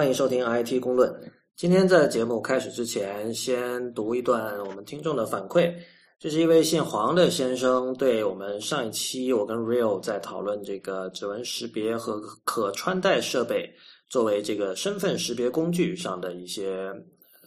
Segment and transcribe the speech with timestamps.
[0.00, 1.14] 欢迎收听 IT 公论。
[1.56, 5.74] 今天在节目开始之前，先读一段我们听众的反馈。
[6.18, 13.70] 这是一位姓黄的先生对我们上一期我跟 Real 在讨论这个指纹识别和可穿戴设备
[14.08, 16.90] 作为这个身份识别工具上的一些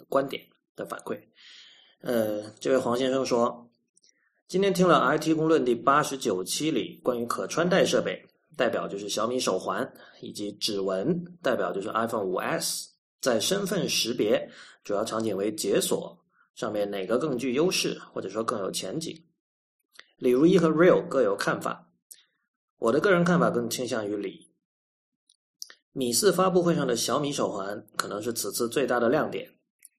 [0.08, 0.40] 观点
[0.76, 1.18] 的反馈。
[2.02, 3.68] 呃，这位黄先生说，
[4.48, 8.24] 今天听了 IT 公论第八十九期里关于可穿戴设备。
[8.56, 12.88] 代表就是小米手环，以及指纹代表就是 iPhone 5S，
[13.22, 14.50] 在身份识别
[14.84, 16.18] 主要场景为解锁
[16.56, 19.24] 上面哪个更具优势，或者说更有前景？
[20.18, 21.90] 李如一和 Real 各有看法。
[22.78, 24.52] 我的个人看法更倾向于李。
[25.92, 29.50] 米四发布会上的小米手环可能是此次最大的亮点，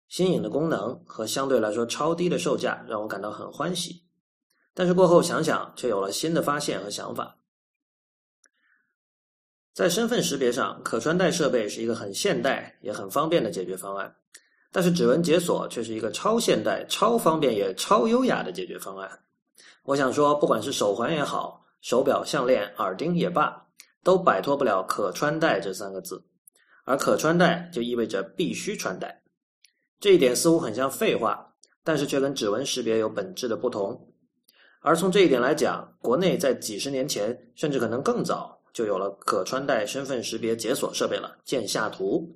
[0.09, 4.05] 新颖的功能和相对来说超低的售价让我感到很欢喜。
[4.75, 7.39] 但是过后想想，却有了新的发现和想法。
[9.75, 14.15] 在身份识别上，可穿戴设备是一个很现代也很方便的解决方案，
[14.71, 19.11] 但是指纹解锁却是一个超现代、超方便也超优雅的解决方案。
[19.83, 23.67] 我想说，不管是手环也好，手表、项链、耳钉也罢，
[24.05, 26.23] 都摆脱不了“可穿戴”这三个字，
[26.85, 29.23] 而可穿戴就意味着必须穿戴。
[29.99, 34.09] 这一点似乎很像废话，但是却跟指纹识别有本质的不同。
[34.83, 38.54] 而从这一点来讲，国内在几十年前，甚至可能更早。
[38.75, 41.35] 就有了可穿戴身份识别解锁设备了。
[41.45, 42.29] 见下图，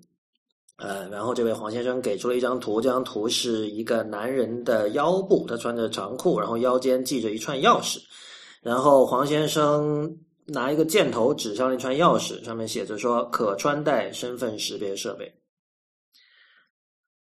[0.78, 7.98] 呃，然后这位黄先生给出了一张图，这张图是一个男人的腰部，他穿着长裤，然后腰间系着一串钥匙，
[8.62, 15.30] 然后黄先生拿一个箭头指向了一串钥匙，上面写着说“可穿戴身份识别设备”。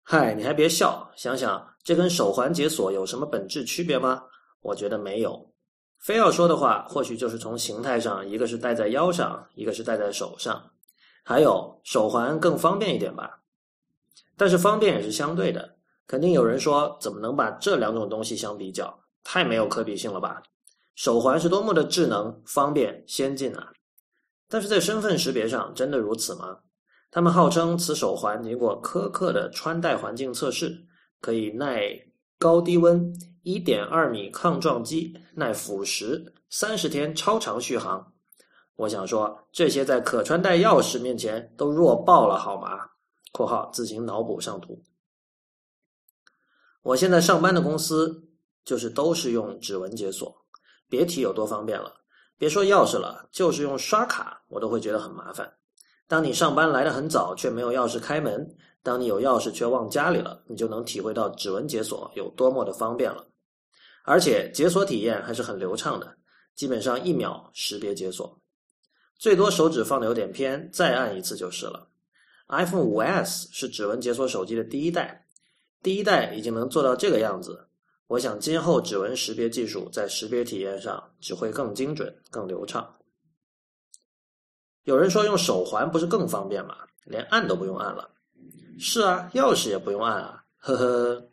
[0.01, 4.23] 嗨，你还别笑，想想这跟手环解锁有什么本质区别吗？
[4.61, 5.54] 我觉得没有。
[6.05, 10.69] 非要说的话，或许就是从形态上，一个是戴在腰上，一个是戴在手上，
[11.23, 13.39] 还有手环更方便一点吧。
[14.37, 18.99] 但是方便也是相对的，肯定有人说，怎么能把这两种东西相比较？
[19.23, 20.43] 太没有可比性了吧？
[20.93, 23.73] 手环是多么的智能、方便、先进啊！
[24.47, 26.59] 但是在身份识别上，真的如此吗？
[27.09, 30.85] 他们号称此手环经过苛刻的穿戴环境测试，
[31.19, 31.81] 可以耐
[32.37, 33.11] 高低温。
[33.45, 36.19] 一点二米抗撞击，耐腐蚀，
[36.49, 38.11] 三十天超长续航。
[38.75, 42.89] 我想说，这些在可穿戴钥匙面前都弱爆了，好吗
[43.31, 44.81] ？（括号自行脑补上图）
[46.81, 48.27] 我现在上班的公司
[48.63, 50.35] 就是都是用指纹解锁，
[50.89, 51.93] 别提有多方便了。
[52.39, 55.53] 别说钥匙了，就是用刷卡，我都会觉得很麻烦。
[56.07, 58.43] 当你上班来的很早，却没有钥匙开门；
[58.81, 63.23] 当你有钥匙却忘家里了，你就能体会到指纹解锁有多么的方便了。
[64.05, 66.15] 而且解锁体验还是很流畅的，
[66.55, 68.39] 基本上一秒识别解锁，
[69.17, 71.89] 最多手指放的有点偏，再按一次就是了。
[72.47, 75.25] iPhone 5S 是指纹解锁手机的第一代，
[75.81, 77.67] 第一代已经能做到这个样子。
[78.07, 82.95] 我想今后指纹识别技术在识别体验上只会更精准、更流畅。
[84.83, 86.77] 有人说用手环不是更方便吗？
[87.05, 88.07] 连按都不用按了。
[88.77, 91.29] 是啊，钥匙也不用按啊，呵呵。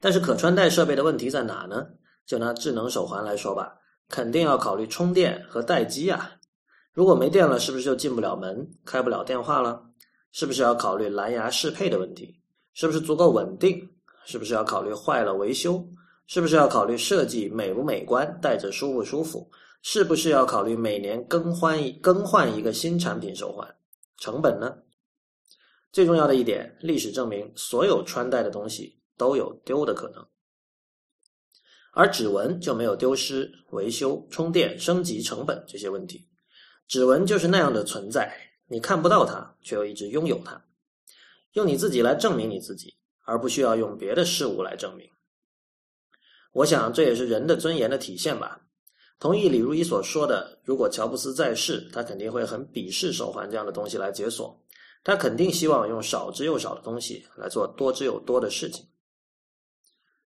[0.00, 1.86] 但是可穿戴设备的问题在哪呢？
[2.26, 3.76] 就拿智能手环来说吧，
[4.08, 6.32] 肯定要考虑充电和待机啊。
[6.92, 9.82] 如果没电了，是不是就进不了门、开不了电话了？
[10.32, 12.40] 是不是要考虑蓝牙适配的问题？
[12.74, 13.88] 是不是足够稳定？
[14.24, 15.86] 是不是要考虑坏了维修？
[16.26, 19.48] 是不是要考虑设计美不美观、戴着舒不舒服？
[19.82, 23.72] 是不是要考虑每年更换更换一个新产品手环？
[24.18, 24.74] 成本呢？
[25.92, 28.98] 最重要的一点，历史证明，所有穿戴的东西。
[29.16, 30.26] 都有丢的可能，
[31.92, 36.28] 而指纹就没有丢失、维修、充电、升级成本这些问题。
[36.86, 38.32] 指纹就是那样的存在，
[38.68, 40.64] 你看不到它，却又一直拥有它，
[41.52, 42.94] 用你自己来证明你自己，
[43.24, 45.08] 而不需要用别的事物来证明。
[46.52, 48.60] 我想这也是人的尊严的体现吧。
[49.18, 54.62] 同意李如一所说的，如果乔布斯在世，他肯定会很鄙视手环这样的东西来解锁，
[55.02, 58.86] 他肯定希望用少之又少的东西来做多之又多的事情。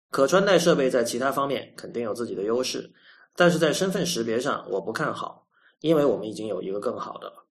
[0.09, 2.91] 可穿戴设备在其他方面肯定有自己的优势，
[3.35, 5.47] 但是在身份识别上我不看好，
[5.81, 7.45] 因为我们已经有一个更好的了。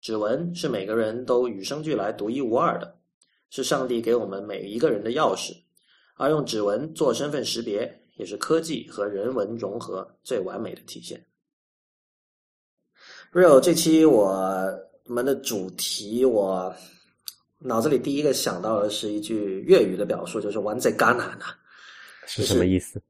[0.00, 2.98] 指纹是每个人都与生俱来独一无二的，
[3.50, 5.56] 是上帝给我们每一个人的钥匙，
[6.16, 11.24] 而用指纹做身份识别也是科技和人文融合最完美的体现。
[13.32, 14.34] Real 这期我
[15.04, 16.74] 们的主题，我
[17.58, 21.44] 脑子里第一个想到的是一句粤语的表述，就是“玩在戛纳呢”。
[22.28, 23.00] 是什么意思？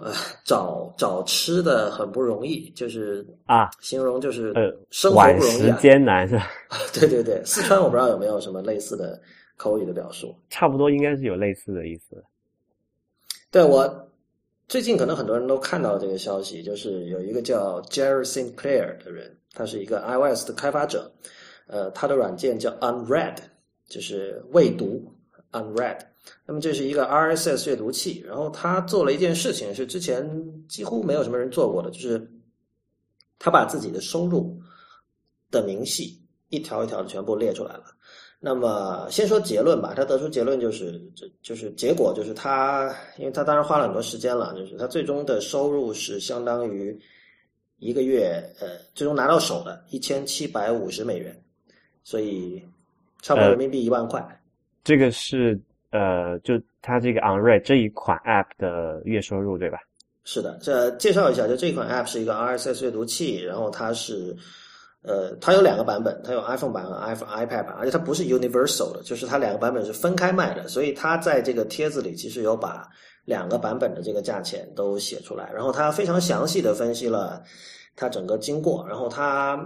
[0.00, 0.12] 呃，
[0.44, 6.46] 找找吃的很不容易，就是啊，形容就是呃，生活不容易、啊，艰难是吧？
[6.94, 9.20] 对对对，四川我不知道有没有什么类似的
[9.56, 12.22] 口语的表述，差不多应该是有类似的意思。
[13.50, 14.08] 对我
[14.68, 21.10] 最近可能很多人都看到这个消息，就是有一个叫 Jerry Sinclair 的人，他是一个 iOS 的开发者，
[21.66, 23.36] 呃，他的软件叫 Unread，
[23.88, 25.12] 就是未读
[25.50, 25.98] Unread。
[26.46, 30.26] 那么这是一个 RSS 阅读器，然后他做了一件事情，是之前
[30.66, 32.30] 几乎没有什么人做过的，就是
[33.38, 34.58] 他把自己的收入
[35.50, 37.84] 的明细一条一条的全部列出来了。
[38.40, 46.98] 那么先说结论吧，他得出结论就是，这就是结果就是他，因为他当然花了很多时间了，就是他最终的收入是相当于
[47.78, 51.38] 一个月，呃，最终拿到手的一千七百五十美元，
[52.02, 52.62] 所以
[53.20, 54.42] 差不多人民币一万块。
[54.82, 55.60] 这个是。
[55.90, 59.78] 呃，就它这个 Unread 这一款 App 的月收入对吧？
[60.24, 64.36] 是的，这介绍一下，就这款 App 是一个 RSS 阅读器，然后它是，
[65.00, 72.86] 呃，它有两个版本，它有 iPhone 版和 iPhone iPad 版，而且它不是 Universal 的，就是它两个版本是分开卖的，所以它在这个帖子里其实有把
[73.24, 77.42] 两个版本的这个价钱都写出来，然后它非常详细的分析了
[77.96, 79.56] 它整个经过，然后它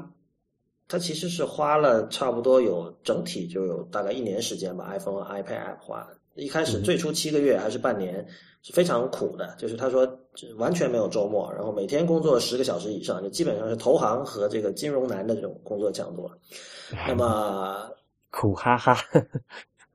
[0.88, 6.16] 它其实是花了差不多有整体就有大概一年时间吧 iPhone 和 iPad App 花的。
[6.34, 8.26] 一开始最初七个月还是半年
[8.62, 10.18] 是非常苦的，就是他说
[10.56, 16.38] 完全没有周末，然后每天工作十个小时以上，就基本上是投行和这个金融男的这种工作强度了。
[17.06, 17.90] 那么
[18.30, 18.96] 苦哈哈，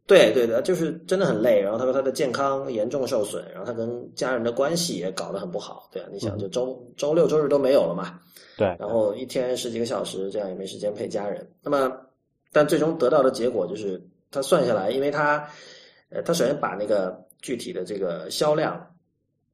[0.08, 1.62] 对对的，就是真的很累。
[1.62, 5.90] 然后他说他的健康严重受损，然后他跟家人的关系也搞得很不好。
[5.92, 8.20] 对啊，你想就周周六周日都没有了嘛？
[8.58, 11.48] 对，然后一天十几个小时，这样也没时间陪家人。
[11.62, 11.92] 那么，
[12.52, 14.02] 但最终得到的结果就是
[14.32, 15.48] 他算下来，因为他。
[16.10, 18.82] 呃，他首先把那个具体的这个销量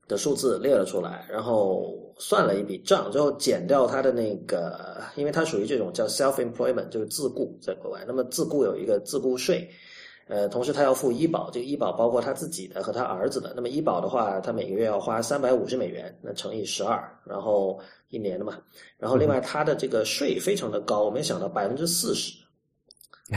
[0.08, 8.04] 的数字列了出来，然后算了一笔账，之后减掉他的那个，因为他属于这种叫 self employment，就是自雇在国外。
[8.06, 9.68] 那么自雇有一个自雇税，
[10.28, 13.54] 呃，同时他要付医保，这个医保包括他自己的和他儿子的。
[13.56, 17.80] 那么医保的话，他每个月要花三百五十美元，那乘以十二，然后
[18.10, 18.58] 一年的嘛。
[18.98, 22.34] 然后另外他的这个税非常的高，我没想到百分之四十。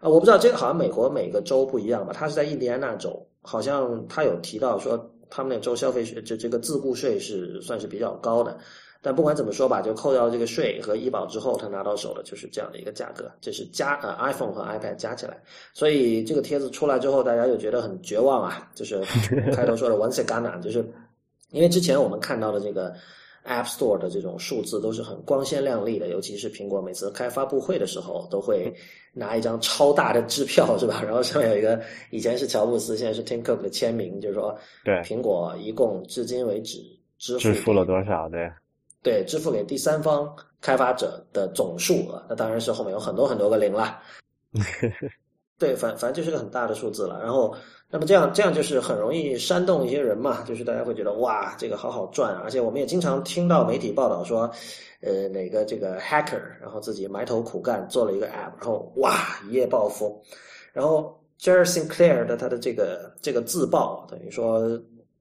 [0.00, 2.12] 啊，我不知道这个好像美国每个州不一样吧？
[2.12, 8.58] 他是在印第安纳州，好像他有提到说他们那州消费税这这个自雇税是算是比较高的。
[9.04, 15.36] 但不管怎么说吧，就扣掉这个税和医保之后，他拿到手的就是这样的一个价格，这是加呃 iPhone 和 iPad 加起来。
[15.74, 18.98] 所以这个帖子出来之后，大家就觉得很绝望啊，就是
[19.52, 20.82] 开头说的 once again，就是
[21.50, 22.94] 因为之前我们看到的这个。
[23.46, 28.74] App Store 的这种数字都是很光鲜亮丽的，尤其是苹果每次开发布会的时候，都会
[29.12, 31.02] 拿一张超大的支票，是吧？
[31.04, 31.78] 然后上面有一个
[32.08, 36.78] 以前是乔布斯，现在是 Tim Cook 的签名，就是说，对苹果一共至今为止
[37.18, 38.30] 支付支付了多少？
[38.30, 38.50] 对，
[39.04, 44.00] 对，支付给第三方开发者的总数额，那当然是后面有很多很多个零了。
[45.56, 47.20] 对，反反正就是个很大的数字了。
[47.22, 47.54] 然后，
[47.88, 52.40] 那么这样这样就是很容易煽动一些人嘛，就是大家会觉得哇，这个好好赚啊！
[52.42, 54.50] 而且我们也经常听到媒体报道说，
[55.00, 60.20] 呃，哪个这个 hacker，然后自己埋头苦干做了一个 app，然后哇一夜暴富。
[60.72, 64.68] 然后 Jerry Sinclair 的他的这个这个自曝，等于说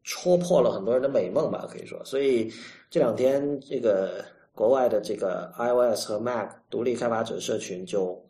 [0.03, 2.03] 戳破了很多人的美梦吧，可以说。
[2.03, 2.52] 所以
[2.94, 4.23] 这两天这个
[4.54, 8.23] 国外的这个 iOS 和 Mac 独立开发者社群就。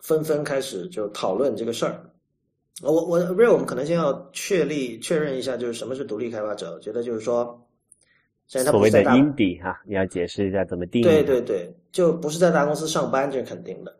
[0.00, 2.08] 纷纷开始就讨论这个事儿。
[2.82, 6.72] 我我 real 我们可能先要确立确认一下，就是什么是独立开发者。
[6.72, 7.66] 我觉得就是说，
[8.46, 11.02] 所谓的 indie 哈，你要解释一下怎么定义。
[11.02, 13.92] 对对对，就不是在大公司上班，这是肯定的。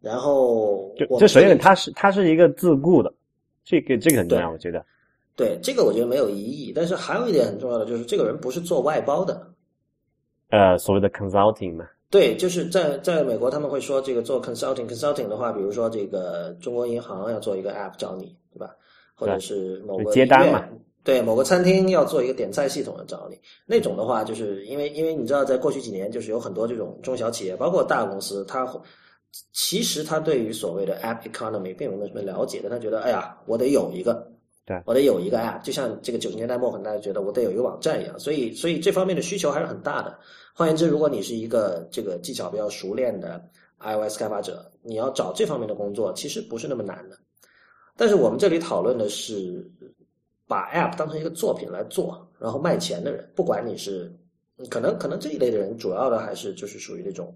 [0.00, 3.10] 然后就，就首先他是他是一个自雇的，
[3.64, 4.84] 这个这个很重要，我觉得。
[5.38, 9.40] 对这个我觉得没有疑义，但是还有一点很重要的就是，这个人不是做外包的。
[10.50, 11.86] 呃，所谓的 consulting 嘛。
[12.10, 18.74] 对，就是在在美国，他们会说这个做 consulting，consulting 的话，比如说这个中国银行要做一个 app 找你，对吧？
[19.14, 20.64] 或者是某个接单嘛，
[21.04, 28.66] 对，某个餐厅要做一个点菜系统的找你，那种的话，就是因为因为你知道，在过去几年，就是有很多这种中小企业，包括大公司，他
[29.52, 34.27] 其实他对于所谓的 app economy 并没有什么了解的，他觉得，哎呀，我得有一个。
[34.68, 40.18] 对，我得有一个 app，就像这个九十年代末，可能大家觉得我得有一个网站一样，所以，所以这方面的需求还是很大的。
[40.52, 43.42] 换言之，如果你是一个这个技巧比较熟练的
[43.80, 47.16] iOS 开发者，你要找这方面的工作，其实不是那么难的。
[47.96, 49.66] 但是我们这里讨论的是
[50.46, 54.14] 把 app 当成一个作品来做，然后卖钱的人，不管你是
[54.68, 57.34] 可能可能这一类的人，主要的还是就是属于那种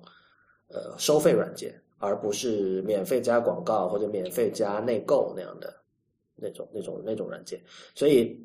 [0.69, 5.82] 呃收费软件，而不是免费加广告或者免费加内购那样的。
[6.37, 7.61] 那种、那种、那种软件，
[7.95, 8.39] 所以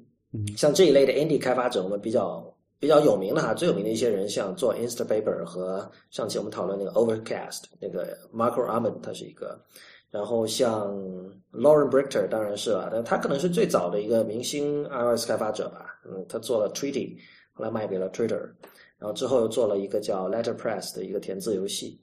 [0.55, 9.59] 像这一类的 indie 开发者，我们比较比较有名的哈，最有名的一些人，像做 Instapaper 和上期我们讨论那个 Overcast 那个 Marco Arment，他是一个。
[10.09, 10.95] 然后像
[11.51, 15.99] Lauren Brichter 当然是了，但他可能是最早的一个明星 iOS 开发者吧。
[16.05, 17.17] 嗯，他做了 Treaty，
[17.51, 18.39] 后来卖给了 Twitter，
[18.97, 21.99] 然后之后又做了一个叫 Letterpress 的一个填字游戏。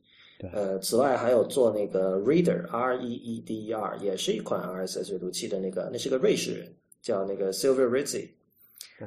[0.52, 8.28] 呃，此外还有做那个 Reader R E E D E R，也是一款 RSS 阅读器的那个，那是个瑞士人，叫那个 Silver Rizzi。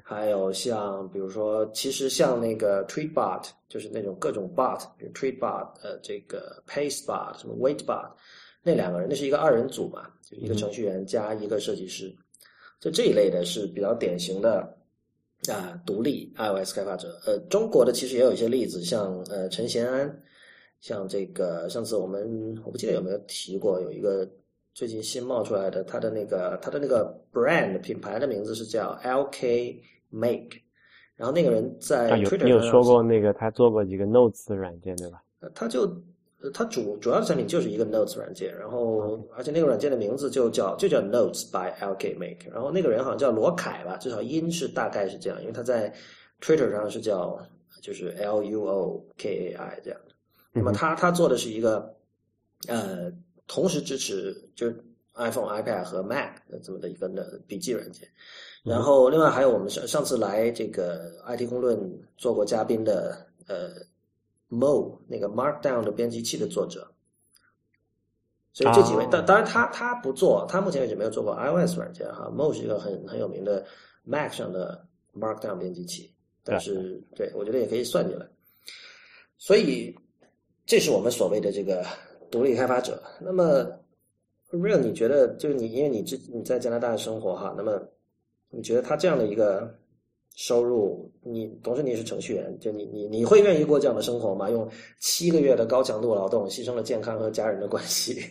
[0.04, 8.12] 还有像比如说，其实像那个 Tweetbot，就是那种各种 bot，比如 Tweetbot，呃，这个 Pastebot，什么 Waitbot。
[8.64, 12.14] 那两个人，那是一个二人组嘛，就一个程序员加一个设计师，
[12.82, 14.78] 就这一类的是比较典型的
[15.50, 17.18] 啊，独立 iOS 开发者。
[17.26, 20.22] 呃，中国的其实也有一些例子，像呃陈贤安，
[20.80, 24.28] 像这个上次我们我不记得有没有提过，有一个
[24.74, 29.76] 最近新冒出来的，他的那个他的那个 brand 品牌的名字是叫 LK
[30.10, 30.58] Make，
[31.16, 35.22] 然后那个人在 Twitter 你有说过那个他做过几个 Notes 软件对吧？
[35.54, 35.90] 他就。
[36.40, 45.92] 呃，它主主要的产品就是一个 Notes 软件，然后而且那个软件的名字就叫就叫 Notes by LKMake，然后那个人好像叫罗凯吧，至少音是大概是这样，因为他在
[46.40, 47.44] Twitter 上是叫
[47.82, 50.14] 就是 L U O K A I 这样的。
[50.58, 51.96] 那么他他做的是一个
[52.68, 53.12] 呃
[53.48, 54.84] 同时支持就是
[55.16, 57.08] iPhone、iPad 和 Mac 的这么的一个
[57.48, 58.08] 笔记软件，
[58.64, 61.78] 然后另外还有我们上上次来这个 IT 公论
[62.18, 63.72] 做过嘉宾的呃。
[64.50, 66.90] Mo 那个 Markdown 的编辑器的作者，
[68.54, 72.32] 所以这几位，当当然他他不做，他目前为止没有做过 iOS 软件哈。
[72.34, 73.66] Mo 是一个很很有名的
[74.06, 76.10] Mac 上的 Markdown 编辑器，
[76.46, 78.26] 但是对我觉得也可以算进来。
[79.38, 79.94] 所以
[80.68, 81.84] 这是我们所谓的这个
[82.30, 83.02] 独立开发者。
[83.20, 83.66] 那么
[84.52, 87.82] Real，你觉得就是你因为你之你在加拿大生活哈，那么
[88.52, 89.76] 你觉得他这样的一个？
[90.40, 94.48] 收入，你同时你也是程序员，就你你你会愿意过这样的生活吗？
[94.52, 94.70] 用
[95.00, 98.22] 七个月的高强度劳动，牺牲了健康和家人的关系。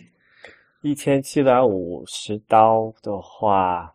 [0.83, 3.93] 一千七百五十刀的话，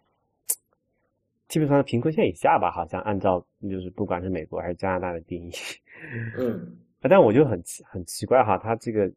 [1.49, 5.53] 基本上贫困线以下吧，好像按照就是不管是美国还是加拿大的定义。
[6.37, 6.77] 嗯，
[7.09, 9.11] 但我就很奇很奇怪哈，他这个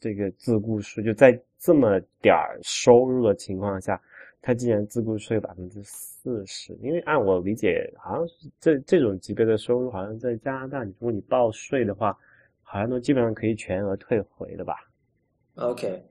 [0.00, 4.00] 这个自雇税就在这么点儿收入的情况下。
[4.42, 8.26] 他竟然自雇税百分之四十，因为按我理解，好像
[8.58, 12.16] 这这种级别的收入，好像在加拿大，如果你报税的话，
[12.62, 14.76] 好像都基本上可以全额退回的吧
[15.56, 16.02] ？OK，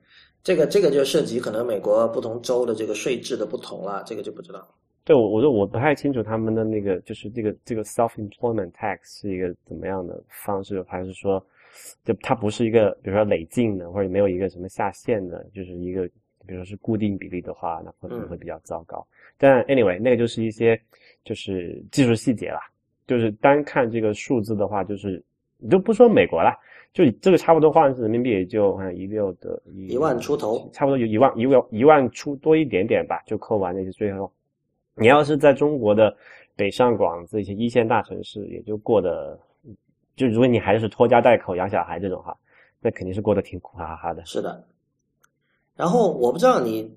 [0.44, 4.64] 这个这个就涉及可能美国不同州的这个税制的不同了，这个就不知道。
[5.10, 11.44] 对，我我说我不太清楚他们的那个就是这个这个 self employment tax 是一个怎么样的方式，还是说，
[12.04, 16.08] 就它不是一个比如说累进的，或者没有一个什么下限的，就是一个。
[16.46, 19.06] 比如说是固定比例的话，那可能会比较糟糕。
[19.36, 20.80] 但 anyway，那个就是一些
[21.22, 22.58] 就是技术细节啦。
[23.06, 25.22] 就是单看这个数字的话，就是
[25.58, 26.50] 你就不说美国了，
[26.94, 34.32] 就这个差不多换成人民币也就好像一六的一万出头，差不多有一万一万一万出多一点点吧，就扣完那些税后。
[34.94, 36.14] 你要是在中国的
[36.56, 39.38] 北上广这些一线大城市，也就过得
[40.16, 42.36] 就如果你还是拖家带口养小孩这种哈，
[42.80, 44.24] 那肯定是过得挺苦哈哈的。
[44.26, 44.64] 是的。
[45.76, 46.94] 然后我不知道你，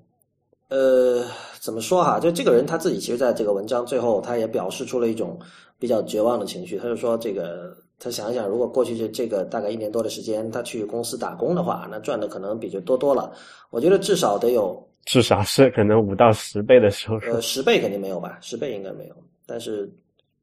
[0.68, 1.24] 呃，
[1.62, 2.20] 怎么说哈？
[2.20, 5.40] 就这个人他自己，其实在这个文章最后，他也表示出了一种
[5.80, 6.78] 比较绝望的情绪。
[6.78, 13.32] 他就说，这个他想一想，如果过去这这个大概一年多的时间，他去公司打工的话，那赚的可能比这多多了。
[13.70, 17.34] 我觉得至少得有，至少是可能五到十倍的收入。
[17.34, 18.38] 呃，十倍肯定没有吧？
[18.42, 19.92] 十倍应该没有，但是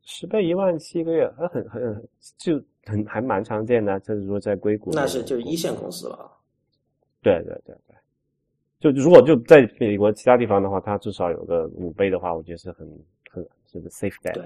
[0.04, 3.98] 十倍一万七一个月，那很很就很还蛮常见的。
[4.00, 6.30] 就是说在硅谷，那是就是一线公司了。
[7.22, 7.96] 对对对对。
[8.80, 12.86] 就如果就在美国其他地方的话，它至少有个五倍的话，我觉得是很
[13.30, 14.32] 很是个 safe bet。
[14.32, 14.44] 对，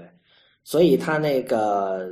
[0.63, 2.05] 所以他那个，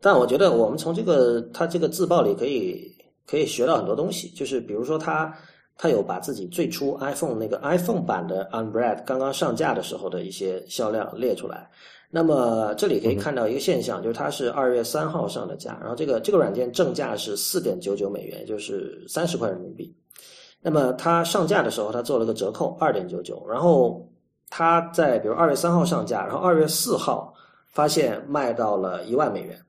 [0.00, 2.90] 但我觉得我们从这个他这个自曝里可以
[3.26, 5.36] 可以学到很多东西，就是比如说他
[5.76, 11.68] 他有把自己最初 iPhone 那个 iPhone 版的 Unread 刚刚上架的时候的一些销量列出来。
[12.10, 19.92] 那么这里可以看到一个现象，就是它是二月三号上的架，然后这个这个软件正价是四点九九美元，就是三十块人民币。
[20.60, 23.44] 那么它上架的时候，它做了个折扣，二点九九。
[23.48, 24.08] 然后
[24.48, 27.34] 它在比如二月三号上架，然后二月四号
[27.66, 29.60] 发现卖到了一万美元，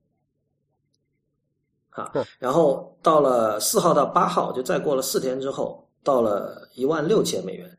[1.89, 7.69] 啊，然后到了四号到八号，就再过了四天之后，到了一万六千美元。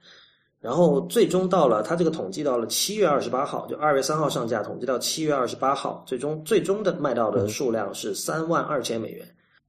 [0.60, 9.26] 然后最终到了它这个统计到了七月二十八号，就二月三号上架，统计到七月二十八号，最终最终的卖到的数量是三万二千美元。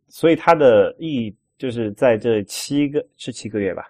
[0.10, 1.34] 所以它的意义。
[1.60, 3.82] 就是在这七个是七个月吧，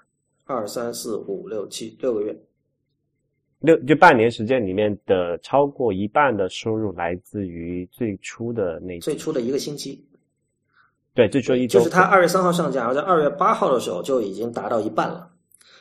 [0.45, 2.33] 二三四五六七六个月，
[3.59, 10.01] 六就半年时间里面的超过一半的收入来自于最初的那最初的一个星期，
[11.17, 15.27] 对，最初一周就是它二月三号上架，然后在二月八号的时候就已经达到一半了。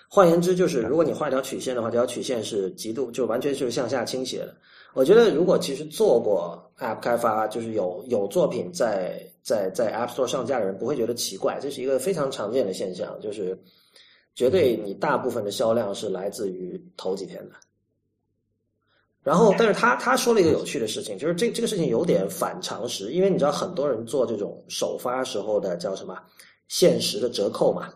[0.08, 4.56] 换言之，就是如果你画一条曲线的话，这条曲线是极度就完全是向下倾斜的。
[4.94, 13.58] 我觉得，如果其实做过 App 开发，就是有有作品在在在 App Store 上架的人，不会觉得奇怪，这是一个非常常见的现象，就是
[14.34, 17.56] 绝对你大部分的销量是来自于头几天的。
[19.26, 26.16] 然后，但是他他说了一个有趣的事情，就是这这个事情有点反常识，因为你知道很多人做这种首发时候的叫什么
[26.68, 27.92] 限时的折扣嘛。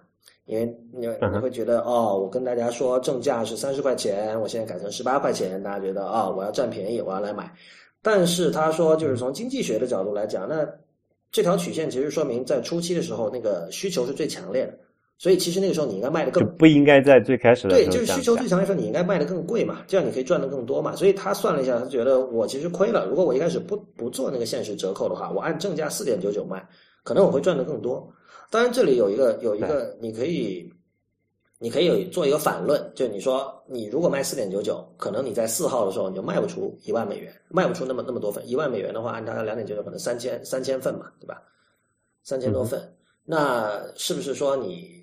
[0.46, 7.48] 因为你你会觉得哦，我跟大家说正价是三十块钱，我现在改成十八块钱，大家觉得啊，我要占便宜，我要来买。
[8.02, 10.68] 但是他说，就是从经济学的角度来讲，那
[11.30, 14.76] 这条曲线其实说明在初期的时候，那个需求是最强烈的，
[15.20, 20.96] 所以其实那个时候你应该卖的更不应该在最开始的对，就是需求最强烈的时候，你应该卖的更贵嘛，这样你可以赚的更多嘛。
[20.96, 23.04] 所以他算了一下，他觉得我其实亏了。
[23.06, 26.66] 如果我一开始不不做那个限时折扣的话，我按正价四点九九卖，
[27.04, 28.10] 可能我会赚的更多。
[28.48, 30.72] 当然，这里有一个有一个，你可以，
[31.58, 38.42] 你可以有做一个反论，就你说，你如果卖四点九九，可能你在四号的时候你就卖不出一万美元，卖不出那么那么多份。
[38.48, 41.42] 一万美元的话，按照两点九九，可能三千三千份嘛，对吧？
[42.24, 42.80] 三千多份，
[43.26, 44.99] 那是不是说你，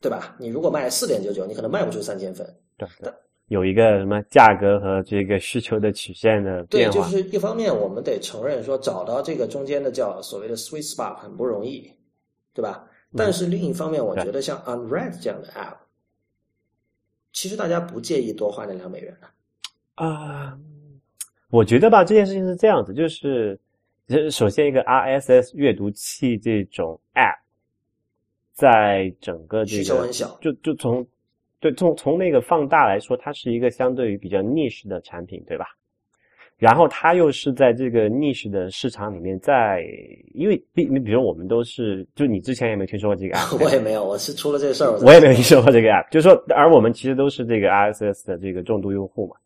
[0.00, 0.36] 对吧？
[0.38, 2.46] 你如果卖四点九九，你可能卖不出三千份。
[2.76, 2.88] 对，
[3.48, 6.94] 有一个什么价格和这个需求的曲线的变化。
[6.94, 11.92] 对，就是一方面，我们得承认说，找到这个中间的叫所谓的 sweet spot 很不容易。
[12.54, 12.88] 对吧？
[13.14, 15.76] 但是另一方面，我觉得像 Unread 这样的 App，
[17.30, 19.28] 其实大家不介意多花那两美元的。
[20.02, 20.58] 啊，
[21.50, 23.60] 我觉得吧，这件事情是这样子，就是
[24.30, 27.36] 首先一个 RSS 阅读器这种 App，
[28.56, 31.06] 在整个这个需求很小，就就从
[31.60, 35.66] 对从从那个放大来说，它是一个相对于比较 niche 的产品，对吧？
[36.56, 39.84] 然后它又是在这个 niche 的市场里面，在
[40.32, 49.36] 因为比你比如我们都是，就你之前也没听说过这个 app，我也没有，我是出了这个事儿， 我也没有听说过这个 app，就是说，而我们其实都是这个 RSS 的这个重度用户嘛，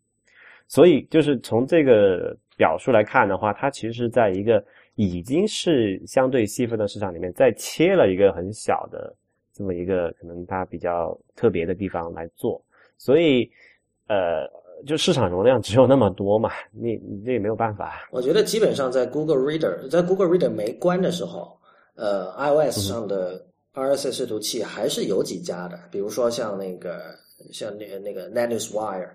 [0.69, 4.65] 所以就是从这个表述来看的话，它其实是在一个
[5.09, 9.15] 已经是相对细分的市场里面，再切了一个很小的
[9.55, 12.63] 这么一个可能它比较特别的地方来做，
[12.99, 13.51] 所以
[14.09, 14.49] 呃。
[14.87, 18.09] 就市场容量只有那么多嘛，你你这也没有办法。
[18.11, 21.55] 我觉得基本上在 Google Reader 在 Google Reader 没关的时候，
[21.97, 26.99] 呃，iOS 上的 RSS 阅读器还是有几家的，比如说像那个
[27.53, 29.11] 像那个那个 NetNewsWire，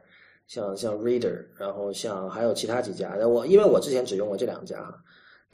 [0.45, 3.15] 像像 Reader，然后像还有其他几家。
[3.27, 4.77] 我因为我之前只用过这两家，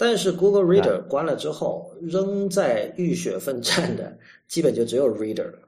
[0.03, 4.17] 但是 Google Reader 关了之后，仍在浴血奋战的，
[4.49, 5.59] 基本就只有 Reader 了。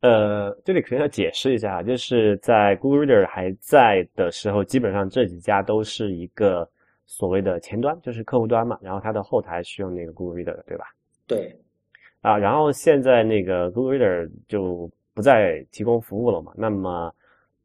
[0.00, 6.68] 呃，这里可能要解释一下，就是在 Google Reader 还在的时候，基本上这几家都是一个
[7.06, 10.86] 所谓的前端，就是客户端嘛，然后它的后台是用那个 Google Reader 的，对吧？
[11.28, 11.56] 对。
[12.22, 17.14] 啊，然后现在那个 Google Reader 就不再提供服务了嘛，那么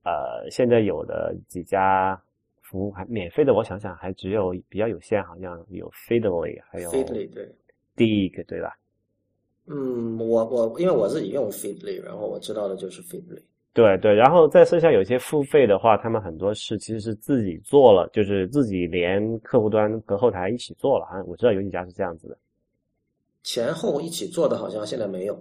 [0.04, 2.22] 呃，现在有的几家
[2.70, 7.50] 服务还免费的，我想想还只有比较有限，好像有 Feedly，还有 Feedly 对
[7.96, 8.78] ，Dig 对吧？
[9.66, 13.42] 嗯，我我因为我自己用 Feedly，然后我知道的就是 Feedly。
[13.74, 21.24] 对对，然后在剩下有些付费的话，他们很多是其实是自己做了，就是自己连客户端和后台一起做了啊。
[21.26, 22.38] 我知道有几家是这样子的，
[23.44, 25.40] 前后一起做的好像现在没有，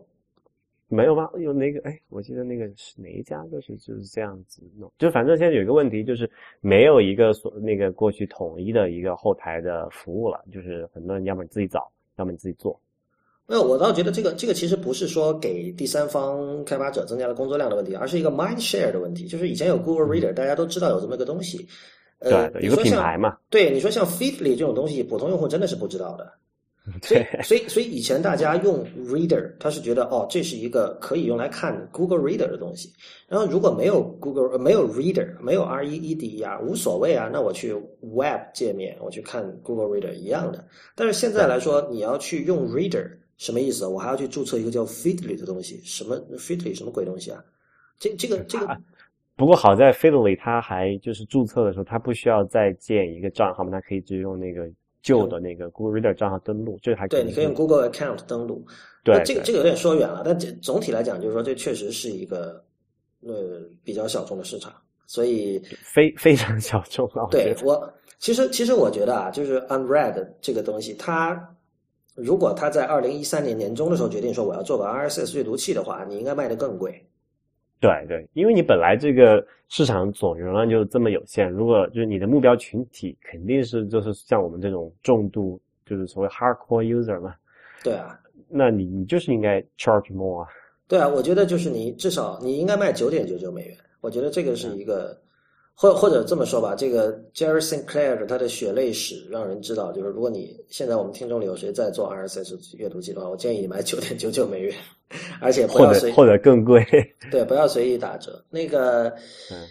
[0.89, 1.29] 没有吗？
[1.37, 1.81] 有哪个？
[1.89, 12.81] 哎，我记得那个是哪一家就是就是这样子弄，就反正现在有一个问题，就是没有一个所那个过去统一的一个后台的服务了，就是很多人要么你自己找，要么你自己做。
[13.47, 19.27] 没有，我倒觉得这个这个其实不是说给第三方开发者增加了工作量的问题，而是一个 mind share 的问题。
[19.27, 21.67] 就是以前有 Google Reader，大家都知道有这么一个东西，
[22.19, 23.39] 呃，一个品牌嘛。
[23.49, 26.31] 对，你说像 Feedly 这种东西，普通用户真的是不知道的。
[27.03, 32.93] 所以，所以，所以以前大家用 Reader，他是觉得哦，这是一个可以用来看 Google Reader 的东西。
[33.29, 37.29] 然后如果没有 Google，没有 Reader，没有 R E E D E R，无所谓啊。
[37.33, 40.65] 那我去 Web 界面，我去看 Google Reader 一样的。
[40.95, 43.11] 但是现在来说，你要去用 Reader。
[43.39, 43.87] 什么意思？
[43.87, 45.81] 我还要去注册一个叫 Feedly 的东西？
[45.85, 47.41] 什么 Feedly 什么鬼东西啊？
[47.97, 48.77] 这这个这个，
[49.37, 54.69] 不过好在 Feedly 它还就是注册的时候，它不需要再建一个账号嘛，它可以直接用那个
[55.03, 58.65] 旧的那个 Google Reader 账号登录，这还对，你可以用 Google Account 登录。
[59.05, 62.63] 对，这个这个有点说远了，但这总体来讲，就是说这确实是一个
[63.23, 64.73] 呃比较小众的市场，
[65.07, 67.27] 所以非非常小众啊。
[67.31, 71.55] 对我其实其实我觉得啊，就是 Unread 这个东西，它。
[72.21, 77.08] 如果它在二零一三年年中的时候决定说我要做个 RSS 阅读器的话，你应该卖的更贵。
[77.81, 87.35] 对对，因为你本来这个市场总容量就这么有限，如果就是你的目标群体肯定是就是像我们这种重度，就是所谓 hardcore user 嘛，
[87.85, 90.49] 对啊，那你你就是应该 charge more 啊。
[90.89, 95.17] 对啊，我觉得就是你至少你应该卖九点九九美元，我觉得这个是一个，
[95.81, 104.75] 或或者这么说吧，这个 Jerry Sinclair 的他的血泪史让人知道，就是如果你现在我们听众里有谁在做 RSS 阅读器的话，我建议你买九点九九美元，
[105.41, 106.85] 而且不或要随者或者更贵。
[107.31, 108.45] 对，不要随意打折。
[108.51, 109.09] 那个，
[109.53, 109.63] 嗯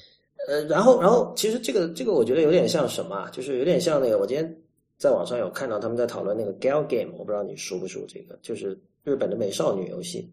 [0.48, 3.30] 呃，然后，然后，其实这个这个，我觉得有点像什么啊？
[3.30, 4.58] 就是有点像那个，我今天
[4.98, 10.32] 在网上有看到他们在讨论那个 Gal Game，我不知道你熟不熟这个，就是日本的美少女游戏。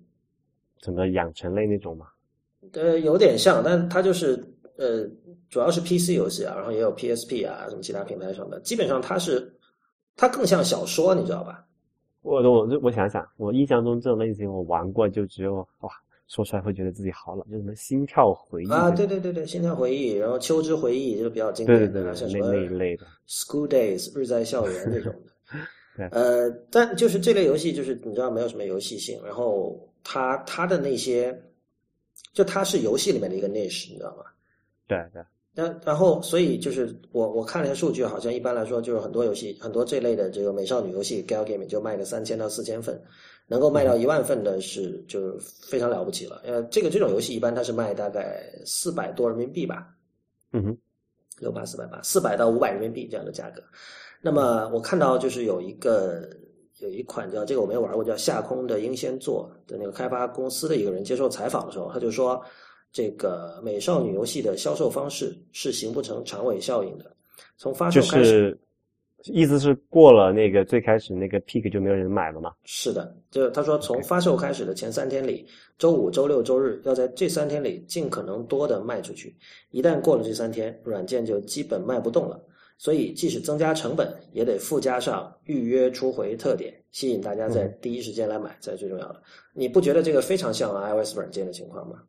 [0.85, 2.07] 什么养成类那种嘛？
[2.75, 4.39] 呃，有点像，但它就是
[4.77, 5.05] 呃，
[5.55, 8.59] 主要是 PC 游戏啊，然后也有 PSP 啊，什么其他平台上的。
[8.63, 9.57] 基本上它是
[10.17, 11.65] 它更像小说，你知道吧？
[12.23, 15.91] 我我我想想，我印象中这种类型我玩过，就只有哇，
[16.27, 25.15] 说出来会觉得自己好老，就什么心跳回忆啊，对对对对，心跳回忆，然后秋之回忆就是比较经典的，对对对像什么那那一类的，School Days 日在校园这种
[25.97, 26.09] 的。
[26.11, 31.41] 呃，但就是这类游戏，就是你知道没有什么游戏性，然后它它的那些，
[32.33, 34.25] 就它是游戏里面的一个 niche，你知道吗？
[34.89, 35.23] 对对，
[35.55, 43.01] 然然后，所以就是我我看了一下数据，好像一般来说，就是很多游戏，很多这类的这个美少女游戏 gal game 就卖个三千到四千份，
[43.47, 46.43] 能够卖到一万份的是就是非常了不起了。
[46.45, 49.87] 呃，这个这种游戏一般它是卖大概四百多人民币吧，
[50.53, 50.79] 嗯哼，
[51.39, 53.63] 六八四百八，四百到五百人民币这样的价格。
[54.21, 56.29] 那么我看到就是有一个
[56.81, 62.43] 有一款叫这个我没有玩过，叫下空的英仙座的那个开发公司的一个人接受采访的时候，他就说，
[62.95, 67.15] 这个美少女游戏的销售方式是形不成长尾效应的，
[67.59, 68.25] 从发售开始。
[68.25, 68.59] 是
[69.33, 72.53] 意思是过了那个最开始那个 peak 就没有人买了吗？
[72.65, 75.45] 是的，就他说从发售开始的前三天里，
[75.77, 79.35] 周五、周六、周日要在这三天里尽可能多的卖出去。
[79.71, 82.41] 一旦过了这三天，软件就基本卖不动了。
[82.77, 89.23] 所以即使增加成本，也得附加上预约初回特点，吸引大家在第一时间来买，才是最重要的。
[89.53, 92.03] 你不觉得这个非常像 iOS 软件的情况吗？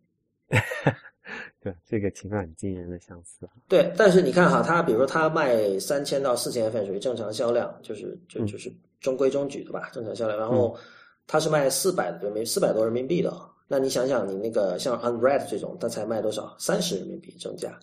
[1.60, 3.50] 对，这个情况很惊人的相似。
[3.68, 10.38] 对，但是你看哈，它比如说它卖三千到四千份属于正常销量，就是就嗯就是中规中矩的吧，正常销量。
[10.38, 10.78] 然后
[11.26, 13.34] 它是卖四百人民四百多人民币的，
[13.68, 16.56] 那你想想，你那个像 Unread 这种，它才卖多少？
[16.60, 17.80] 三十人民币正价，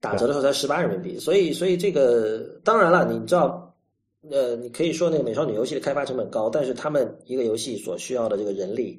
[0.00, 1.18] 打折的时候才十八人民币。
[1.18, 3.76] 所以，所以这个当然了，你知道，
[4.30, 8.98] 呃，你可以说那个美少女游戏的开发成本高，但是他们一个游戏所需要的这个人力，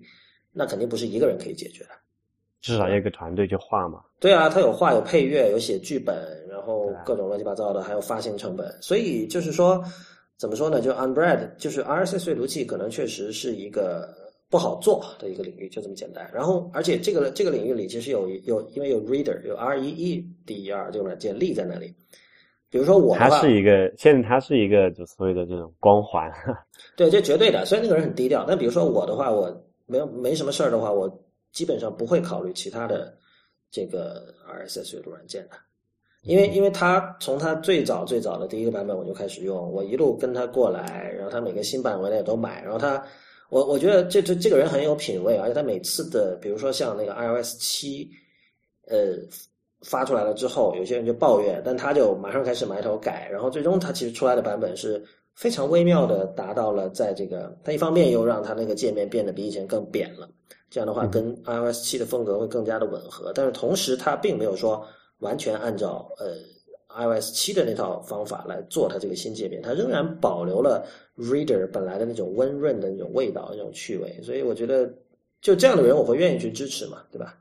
[0.51, 1.89] 那肯定不是一个人可以解决的。
[2.61, 3.99] 至少要一个团队去画嘛。
[4.19, 6.15] 对啊，他有画、有配乐、有写剧本，
[6.49, 8.71] 然后各种乱七八糟的，还有发行成本。
[8.81, 9.83] 所以就是说，
[10.37, 10.79] 怎么说呢？
[10.79, 14.07] 就 Unbread，就是 RSS 阅读器，可能确实是一个
[14.49, 16.29] 不好做的一个领域，就这么简单。
[16.33, 21.93] 然后，而且这个这个领域里其实有有，因为有 Reader，有 R E E D E R 这个软件立在那里。
[22.69, 26.31] 比如说我的它，是一个，现在它是一个就所谓的这种光环，
[26.95, 27.65] 对，这绝对的。
[27.65, 29.51] 虽然那个人很低调，但比如说我的话，我
[29.87, 31.09] 没有没什么事儿的话，我
[31.51, 33.17] 基本上不会考虑其他的
[33.69, 35.57] 这个 RSS 阅读软件的，
[36.23, 43.03] 因为因为他从他最早最早的第一个版本我就开始用，我一路跟他过来，然后他每个新版我也都买，然后他
[43.49, 48.09] 我我觉得这这这个人很有品位，而且他每次的比如说像那个 iOS 七，
[48.87, 49.17] 呃。
[49.83, 55.03] 发出来了之后，有些人就抱怨，但他就马上开始埋头改，然后最终他其实出来的版本是
[55.35, 60.29] 非常微妙的达到了在这个，它一方面又让它那个界面变得比以前更扁了，
[60.69, 64.85] 这样的话跟 iOS 七的风格会更加的吻合，但是同时它并没有说
[65.19, 66.35] 完全按照呃
[67.19, 70.85] iOS 七的那套方法来做它这个新界面，它仍然保留了
[71.17, 74.93] Reader 本来的那种温润的那种味道、那种趣味，所以我觉得
[75.39, 77.37] 就这样的人我会愿意去支持嘛，对吧？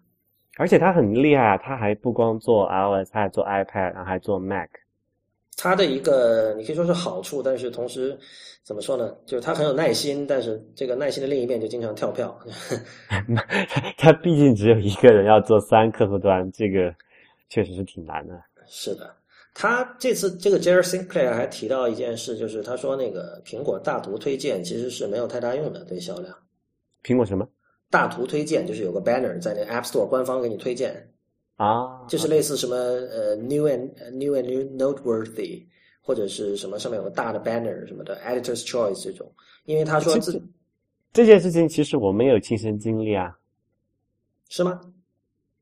[0.56, 4.68] 而且他很厉害啊，他还不光做 iOS，他还做 iPad，然后还做 Mac。
[5.56, 8.18] 它的一个你可以说是好处，但是同时
[8.62, 9.14] 怎么说呢？
[9.26, 12.38] 就是他很有耐心，但是这个耐心的另一面就经常跳票。
[13.98, 16.94] 他毕竟只有一个人要做三客户端，这个
[17.48, 18.34] 确实是挺难的。
[18.66, 19.14] 是的，
[19.52, 26.34] 他这次这个 Jerry Sinclair 还提到一件事，就是他说那个苹果大图推荐其实是没有太大用的对销量。
[27.02, 27.46] 苹果什么
[27.90, 31.06] 大图推荐就是有个 banner 在那 App Store 官方给你推荐，
[31.64, 32.00] 啊？
[32.08, 35.62] 就是类似什么呃 new and new and new noteworthy，
[36.00, 39.30] 或者是什么上面有个大的 banner 什么的 Editor's Choice 这种，
[39.66, 40.42] 因为他说这自
[41.12, 43.36] 这件事情其实我没有亲身经历啊，
[44.48, 44.80] 是吗？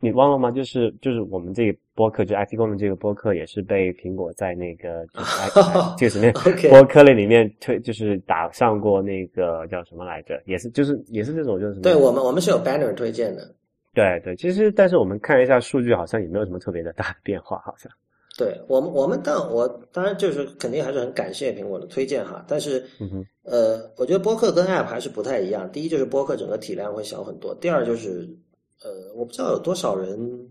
[0.01, 0.53] 你忘了吗？
[0.53, 5.51] 就是就是我们这个播客，就 IT 功能这个播客，也是被苹果在那个就是 i
[5.99, 10.41] 这个什么播客类里面推，就是打上过那个叫什么来着？
[10.47, 11.83] 也是就是也是这种就是什么？
[11.83, 13.53] 对我们我们是有 banner 推荐的，
[13.99, 17.91] 对对，其实但是我们看一下数据，好像也没有什么特别的大的变化，好像。
[18.37, 22.85] 对我们，我们当我当然就是肯定还是很感谢苹果的推荐哈，但是
[23.43, 25.69] 呃，我觉得播客跟 App 还是不太一样。
[25.73, 28.29] 第一就是播客整个体量会小很多，第二就是
[28.85, 30.49] 呃，我不知道有多少人。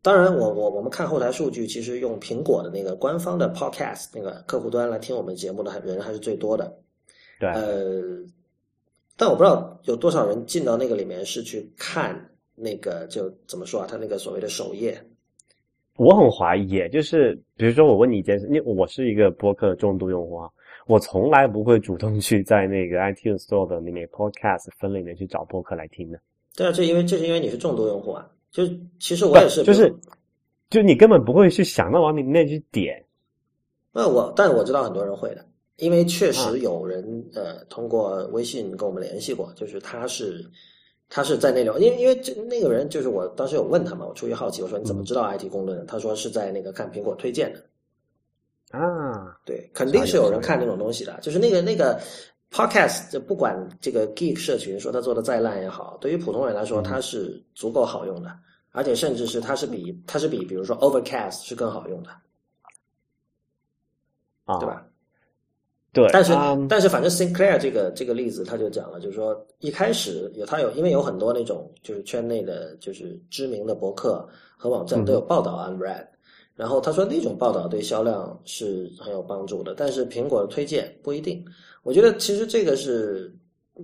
[0.00, 6.74] 当然，我我我们看后台数据，其实用苹果的那个官方的 Podcast 那个客户端来听我们节目的人还是最多的。
[7.40, 7.48] 对。
[7.50, 8.02] 呃，
[9.16, 13.86] 但我不知道有多少人进到那个里面是去看那个就怎么说啊？
[13.90, 14.96] 他那个所谓的首页。
[15.96, 20.50] 我很怀疑，就是比如说我问你一件事，你我是一个播客重度用户啊，
[20.88, 26.18] 我从来不会主动去在那个 iTunes Store 的那个 Podcast 分类里面去找播客来听的。
[26.56, 28.64] 对啊，这因为这是因为你是重度用户啊，就
[28.98, 29.94] 其实我也是，就是
[30.68, 33.04] 就你根本不会去想到往里面去点。
[33.92, 40.44] 那我，但我知道很多人会的，因为确实有人呃通过微信跟我们联系过，就是他是。
[41.14, 45.86] 他是在那种，因为因为这那个人就是我当时有问他嘛，我出于好奇，我说你怎么知道 IT 公论？
[45.86, 48.76] 他说是在那个看苹果推荐的。
[48.76, 51.16] 啊，对，肯定是有人看那种东西的。
[51.22, 52.00] 就是那个那个
[52.50, 58.36] Podcast，就不管这个 Geek 社群说他做的再烂也好，对于普通人来说，它是足够好用的，
[58.72, 62.10] 而且甚至是它是比它是比比如说 Overcast 是更好用的，
[64.46, 64.84] 啊，对吧？
[65.94, 66.32] 对，但是
[66.68, 76.04] 但是反正 Sinclair 这个这个例子他就讲了，就是说一开始有他有，因为有很多那种就是圈内的就是知名的博客和网站都有报道 Unread，
[76.56, 81.44] 然后他说那种报道对销量是很有帮助的，但是苹果的推荐不一定。
[81.84, 83.32] 我觉得其实这个是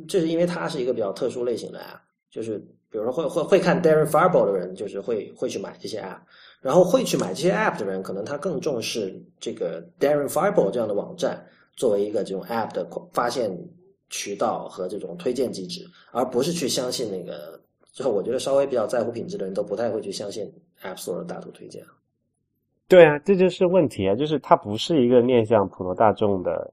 [0.09, 2.59] 这是因为它是一个比较特殊类型的 app，，就是
[2.91, 6.19] 比如说会会会看 Darren Farbo 的人，就是会会去买这些 App，
[6.61, 11.47] 然后会去买这些 App 的人，可能他更重视这个 Darren Farbo 这样的网站。
[11.81, 13.51] 作为一个这种 App 的发现
[14.11, 17.59] 渠道和这种推荐机制，而不是去相信那个，
[17.91, 21.83] 之后我觉得稍微比较在乎品质的人都不太会去相信 App Store 的大图推荐。
[22.87, 26.71] 对啊，这就是问题啊，就是它不是一个面向普罗大众的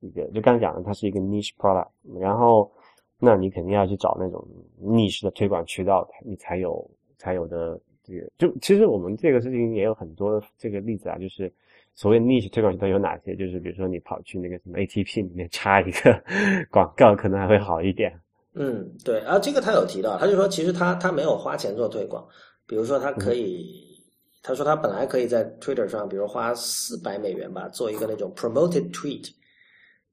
[0.00, 1.88] 一个，就刚才讲的，它是一个 niche product，
[2.20, 2.70] 然后
[3.18, 4.46] 那你肯定要去找那种
[4.78, 6.86] niche 的推广渠道，你才有
[7.16, 8.30] 才有的这个。
[8.36, 11.50] 就其实我们这个事情也有很多这个例子啊，就是。
[11.98, 13.34] 所谓 niche 推广渠道有哪些？
[13.34, 16.22] 就是比如说你跑去那个什么 ATP 里面插一个
[16.70, 18.16] 广告，可能还会好一点。
[18.54, 19.18] 嗯，对。
[19.22, 22.24] 啊，这个他有提到，他就说其实他他没有花钱做推广。
[22.68, 24.00] 比如说他可以，
[24.44, 29.28] 他说他本来可以在 Twitter 上，比如花四百美元吧，做一个那种 promoted tweet。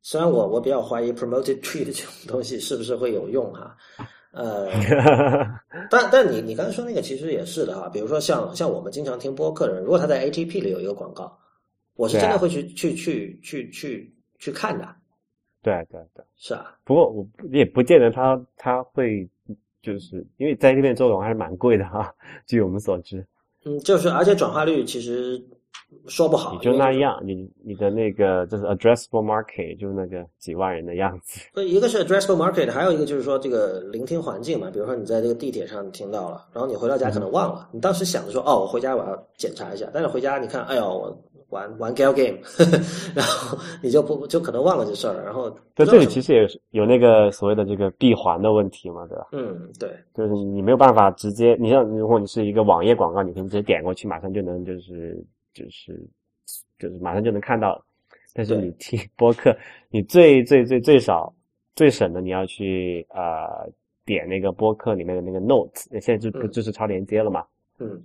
[0.01, 3.77] 虽然我我比较怀疑 promoted tweet 这种东西是不是会有用哈。
[4.31, 4.71] 呃，
[5.91, 7.87] 但但你你刚才说那个其实也是的哈。
[7.89, 11.37] 比如说像像我们经常听播客的人，如果他在 ATP 里有一个广告。
[11.95, 14.95] 我是真的会去去去去去去看的，
[15.61, 16.77] 对对对，是啊。
[16.83, 19.27] 不过我也不见得他他会，
[19.81, 22.13] 就是因为在这边做广告还是蛮贵的哈，
[22.45, 23.25] 据我们所知。
[23.63, 25.43] 嗯，就是而且转化率其实
[26.07, 31.41] 说不好，你就那样，你你的那个就是 addressable market 就是那个几万人的样子。
[31.55, 34.69] 呃，一个是 addressable market，还有一个就是说这个聆听环境嘛。
[34.71, 41.17] 比如说你在这个地铁上听到了，然后你回到家可能忘了，你当时想着说哦，我回家我要检查一下，但是回家你看，哎呦我。
[41.49, 42.37] 玩玩 gal game，
[43.15, 49.27] 然后你就不就可能忘了这事儿，然后对这里其实也是有那个所谓的这个闭环的问题嘛，对吧？
[49.31, 55.23] 嗯，对，就是你没有办法直接，你像如果你是一个网页广告，你可以直接点过去，马上就能就是
[55.55, 55.99] 就是
[56.77, 57.83] 就是马上就能看到。
[58.35, 59.57] 但是你听播客，
[59.89, 61.33] 你最最最最少
[61.73, 63.67] 最省的，你要去呃
[64.05, 67.43] 点那个播客里面的那个 notes，现在就不支持超连接了嘛？
[67.79, 67.99] 嗯，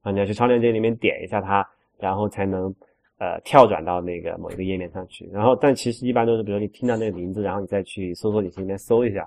[0.00, 1.64] 啊，你要去超链接里面点一下它。
[1.98, 2.74] 然后才能，
[3.18, 5.24] 呃，跳转到那个某一个页面上去。
[5.32, 9.24] 然后，但其实一般都是，比如你听到那个名字，然后你再去搜索引擎里面搜一下，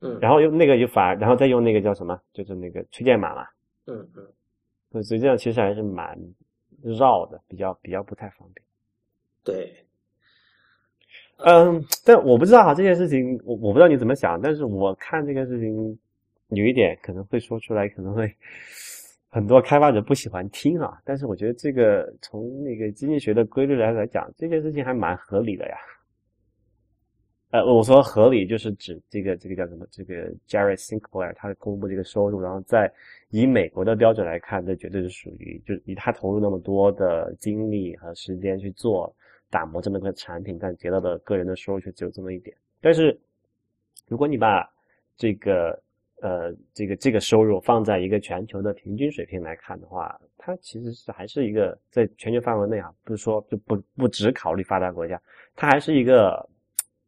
[0.00, 3.46] 嗯，然后用那个就反而，然后再用那个叫什么，就是那个推荐码嘛，
[3.88, 4.08] 嗯
[4.92, 6.18] 嗯，所以这样其实还是蛮
[6.82, 8.66] 绕的，比较比较不太方便。
[9.44, 9.84] 对，
[11.38, 15.98] 嗯，但我不知道哈，这件事情我我不知道你怎么想，但是我看这个事情
[16.48, 18.34] 有一点可能会说出来，可能会。
[19.34, 25.74] 很多开发者不喜欢听啊，但是我觉得这个从那个经济学的规律来来讲，这件事情还蛮合理的呀。
[27.52, 29.86] 呃，我说合理就是指这个这个叫什么？
[29.90, 32.90] 这个 Jerry Sinclair 他公布这个收入，然后在
[33.28, 39.14] 以美国的标准来看，这绝对是属于就以他投入那么多的精力和时间去做
[39.50, 42.56] 打磨这么个产品，但得到的个人的收入却只有这么一点。
[42.80, 43.20] 但是
[44.08, 44.66] 如果你把
[45.18, 45.78] 这个
[46.22, 55.20] 呃，这个这个收入放在一个全球的平均水平来看的话，它其实是还是一个在全球范围内啊，不是说就不不只考虑发达国家，
[55.54, 56.48] 它还是一个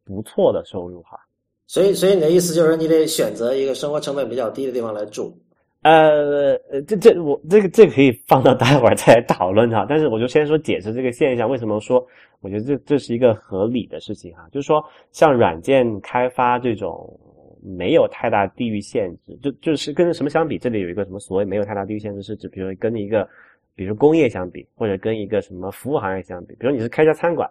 [0.05, 1.19] 不错的收入哈。
[1.67, 5.35] 所以，所以你的意思就是你得选择一个生活成本比较低的地方来住。
[5.81, 9.85] 呃，这这我这个这个可以放到待会儿再来讨论哈。
[9.87, 12.03] 但是我就先说解释这个现象，为什么说
[12.41, 14.47] 我觉得这这是一个合理的事情哈？
[14.51, 17.19] 就是说，像软件开发这种
[17.61, 20.57] 没有太大地域限制，就就是跟什么相比？
[20.57, 23.27] 这里有一个什么所谓没有太大地域限制，是指比如跟一个
[23.75, 27.49] 比如工业相比，或者跟一个什么服务行业相比，比如你是开家餐馆。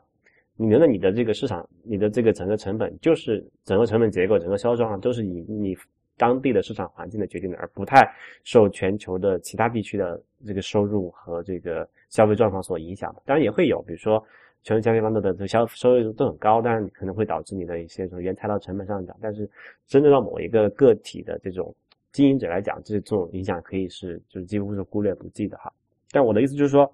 [0.57, 5.77] 你觉得你的这个市场，你的这个整个成本，就是整个成本结构，整个销售上都是以你
[6.17, 8.09] 当地的市场环境的决定的，而不太
[8.45, 13.13] 受全球的其他地区的这个收入和这个消费状况所影响。
[13.25, 14.25] 当然也会有，比如说
[14.63, 19.17] 全球消费方的的消收入都很高，但是可能会导致你的一些什么原材料成本上涨。
[19.21, 19.51] 但是
[19.89, 21.75] 真正到某一个个体的这种
[22.13, 25.73] 经营者来讲，这种影响可以是就是几乎是忽略不计的哈。
[26.13, 26.89] 但我的意思就是说。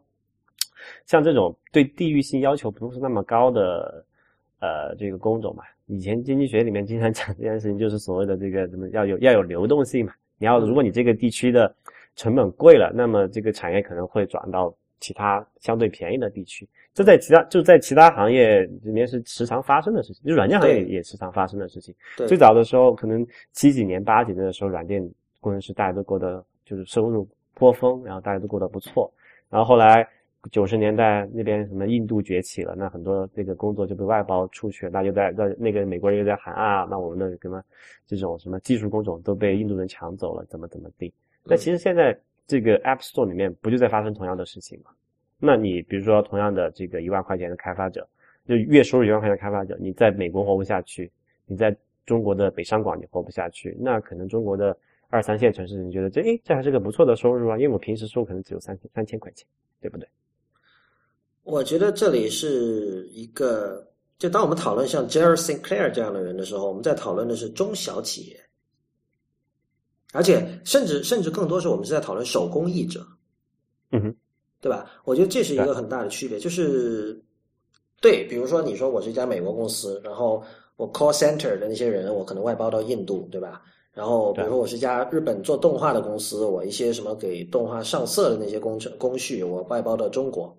[1.07, 4.05] 像这种对地域性要求不是那么高的，
[4.61, 10.12] 呃，这个工种嘛，以前经济学里面经常 讲这件事情，就是所谓的这个什么要有要有流动性嘛。
[10.38, 11.75] 你要如果你这个地区的
[12.16, 16.66] 成本贵了，那么这个产业可能会转到其他相对便宜的地区。
[16.95, 21.95] 这在其他就在其他行业里面是时常发生的事情，就软件行业也时常发生的事情。
[22.27, 25.03] 最早的时候，可能七几年、八几年的时候，软件
[25.40, 29.12] 工程师大家都过得就是收入颇丰，然后大家都过得不错。
[29.49, 30.09] 然后后来。
[30.50, 37.62] 九十年代那边什么印度崛起了，那很多这个工作就被外包出去，那就在在那个美国人又在喊啊，那我们的什么
[38.07, 41.12] 这种什么技术工种都被印度人抢走了，怎么怎么地？
[41.44, 44.90] 那其实现在这个 App Store 里面不就在发生同样的事情吗？
[45.38, 48.09] 那你比如说同样的这个一万块钱的开发者，
[48.46, 51.11] 就月收入一万块钱的开发者，你在美国活不下去，
[51.46, 51.76] 你在
[52.07, 54.76] 中国的北上广你活不下去，那可能中国的
[55.11, 59.46] 二三线城市你觉得这诶这还是个不错的收入啊，因为我平时收入可能只有三千三千块钱，
[59.81, 60.09] 对不对？
[61.42, 63.85] 我觉得这里是一个，
[64.18, 68.40] 就当我们讨论像 Jerry Sinclair 这样的人的时候，我们在讨论的是中小企业，
[70.12, 73.05] 而且甚至甚至更多是我们是在讨论手工艺者，
[73.90, 74.14] 嗯哼，
[74.61, 74.90] 对吧？
[75.05, 77.20] 我觉得这是一个很大的区别，就是
[78.00, 80.42] 对，比如说你说我是一家美国公司，然后
[80.76, 83.62] 我 call center 的那些人，我可能外包到印度，对吧？
[83.92, 90.57] 然后比如说我是一家日本做动画的公司，我一些什么给动画上色的那些工程工序，我外包到中国。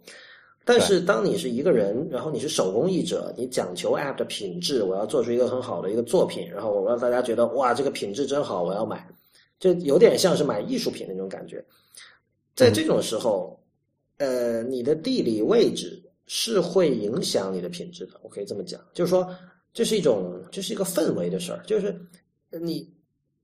[0.63, 9.07] 但是，当你是一个人，然后你是手工艺者，你讲求 App 的品质，我要做出一个很好的一个作品，然后我让大家觉得哇，这个品质真好，我要买，
[9.59, 11.63] 就有点像是买艺术品那种感觉。
[12.55, 13.59] 在这种时候，
[14.17, 18.13] 呃，你的地理位置是会影响你的品质的。
[18.21, 19.27] 我可以这么讲，就是说，
[19.73, 21.63] 这是一种，这是一个氛围的事儿。
[21.65, 21.99] 就是
[22.51, 22.87] 你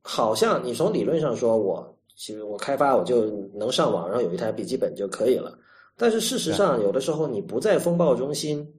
[0.04, 3.26] 好像你从理论上说，我其实我开发我就
[3.56, 5.57] 能上网，然后有一台笔记本就可以了。
[5.98, 8.72] 但是事实上，有的时候你不在风暴中心，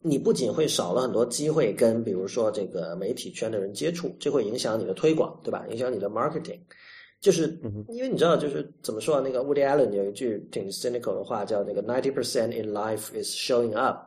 [0.00, 5.64] 你不仅会少了很多机会跟比如说这个媒体圈的人接触，这会影响你的推广，对吧？
[5.70, 6.60] 影响你的 marketing。
[7.18, 9.16] 就是因为你知道，就是怎么说？
[9.16, 14.06] 啊那个 Woody Allen 有一句挺 cynical 的话，叫那个 ninety percent in life is showing up。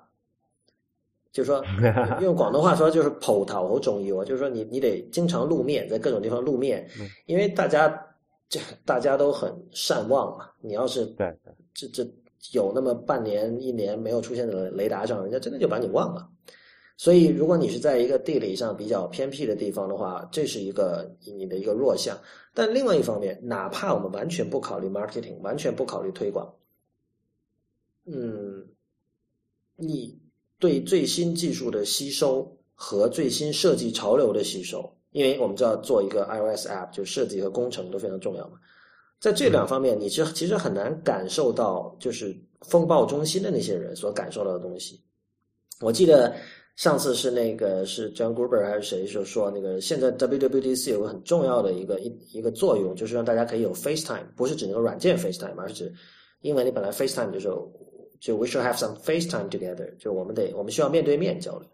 [1.32, 1.64] 就是说，
[2.22, 6.88] 用广东话说就是“跑头好重要”，就是说你你得经常露面，在各种地方露面，
[7.26, 7.92] 因为大家
[8.48, 10.50] 这大家都很善忘嘛。
[10.62, 11.36] 你要是对
[11.74, 12.08] 这这。
[12.54, 16.30] 有那么半年、一年没有出现在雷达上，人家真的就把你忘了。
[17.00, 22.18] 所以，如果你是在一个地理上比较偏僻的地方的话，这是一个你的一个弱项。
[22.56, 26.52] 但另外一方面，哪怕我们完全不考虑 marketing，完全不考虑推广，
[28.06, 28.68] 嗯，
[29.76, 30.20] 你
[30.58, 38.58] 对最新技术的吸收和最新设计潮流的吸收，因为我们知道做一个 iOS app，就设计和工程都非常重要嘛。
[39.20, 45.02] 在这两方面，你其实其实很难感受到，就是风暴中心的那些人所感受到的东西。
[45.82, 46.36] 我记得
[46.76, 55.94] 上次是那个是 John Gruber 还是谁就说，那个现在 WWDC 有个很重要的一个一一个作用，就是让大家可以有 FaceTime，不是指那个软件 FaceTime，而是指
[56.42, 57.48] 因为你本来 FaceTime 就是
[58.20, 61.68] 就 We should have some FaceTime together，就我们得我们需要面对面交流。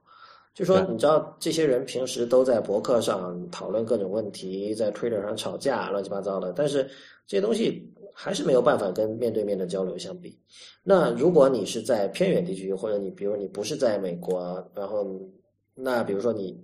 [0.54, 6.90] 就说你知道，这些人平时都在博客上讨论各种问题，在 Twitter 上吵架，乱七八糟的，但是。
[7.26, 7.82] 这些东西
[8.14, 10.38] 还是没有办法跟面对面的交流相比。
[10.84, 15.08] 那如果你是在偏远地区，或者你比如你不是在美国，然后
[15.74, 16.62] 那比如说你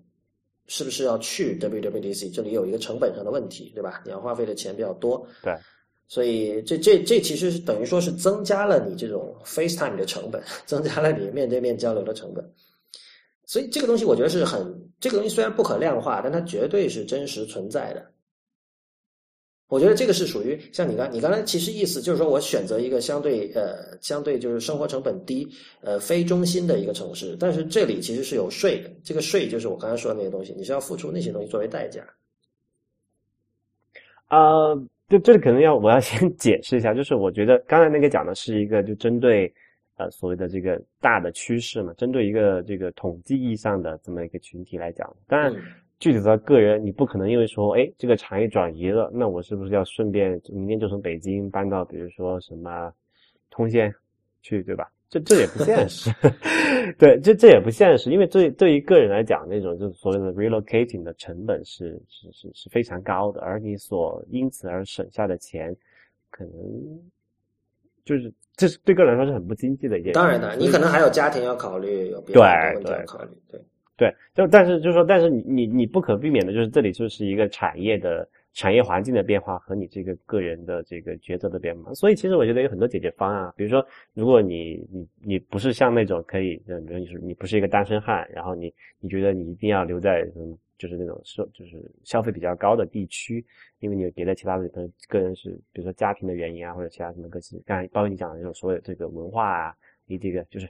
[0.68, 2.36] 是不是要去 WWDC？
[2.36, 4.02] 这里有一个成本上的问题，对吧？
[4.04, 5.26] 你要花费的钱比较多。
[5.42, 5.56] 对，
[6.10, 12.44] 所以这这这其实是等于说是增加了你这种 FaceTime 的成本， 增加了你面对面交流的成本。
[13.50, 14.64] 所以这个东西我觉得是很，
[15.00, 18.12] 这个东西虽然不可量化，但它绝对是真实存在的。
[19.70, 25.48] 我觉得这个是属于像你刚你刚才其实意思就是说我选择一个相对呃相对就是生活成本低
[25.82, 32.06] 呃非中心的一个城市，但是这里其实是有税的，这个税就是我刚才说的那些东西，你是要付出那些东西作为代价。
[34.28, 34.76] 啊，
[35.10, 39.52] 就这里可能要我要先 解释一下，就是我觉得刚才那个讲的是一个就针对
[40.00, 45.54] 呃所谓的这个大的趋势嘛，针对一个这个统计意义上的这么一个群体来讲，当然。
[46.00, 52.90] 具体到个人，你不可能因为说，哎，这个产业转移了，那我是不是要顺便明天就从北京搬到，比如说什么
[53.50, 53.94] 通县
[54.42, 54.90] 去，对吧？
[55.10, 56.10] 这这也不现实。
[56.98, 65.76] 对，这这也不现实，因为对对于个人来讲，那种就是所谓的 relocating 的成本是是是是非常高的，而你所因此而省下的钱，
[66.30, 66.54] 可能
[68.06, 70.12] 就是这是对个人来说是很不经济的一件。
[70.12, 72.42] 当然的，你可能还有家庭要考虑，有别的
[72.76, 73.60] 问题要考虑，对。
[73.98, 93.46] 对，就但是就是说，但是你你你不可避免的就是这里就是一个产业的产业环境的变化和你这个个人的这个抉择的变化，所以其实我觉得有很多解决方案，比如说，如果你你你不是像那种可以，比如你是你不是一个单身汉，然后你你觉得你一定要留在嗯就是那种消就是消费比较高的地区，
[93.78, 99.76] 因为你有别的其他的可能个人是比如说家庭的原因啊或者其他什么个性，刚才包括你讲的这种所有这个文化啊，
[100.08, 100.68] 你这个就是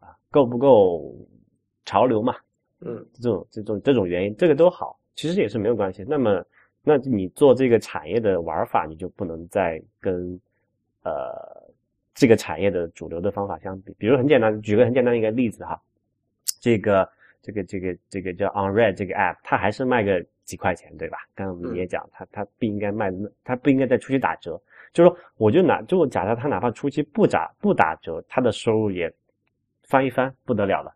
[0.00, 1.16] 啊够不够
[1.86, 2.36] 潮流嘛？
[2.80, 6.04] 嗯，这种这种这种原因，这个都好，其实也是没有关系。
[6.06, 6.44] 那么，
[6.82, 10.38] 那你做这个产业的玩法，你就不能再跟
[11.02, 11.72] 呃
[12.12, 13.94] 这个产业的主流的方法相比。
[13.96, 15.80] 比如很简单，举个很简单的一个例子哈，
[16.60, 17.08] 这个
[17.44, 21.18] 这个这个这个叫 OnRed 这个 app，它还是卖个几块钱，对吧？
[21.34, 23.12] 刚刚我们也讲，它它不应该卖，
[23.44, 24.58] 它不应该再出去打折。
[24.94, 29.12] 就是说，我就拿就假设它哪怕初期不打不打折，它的收入也
[29.82, 30.94] 翻一翻，不得了了。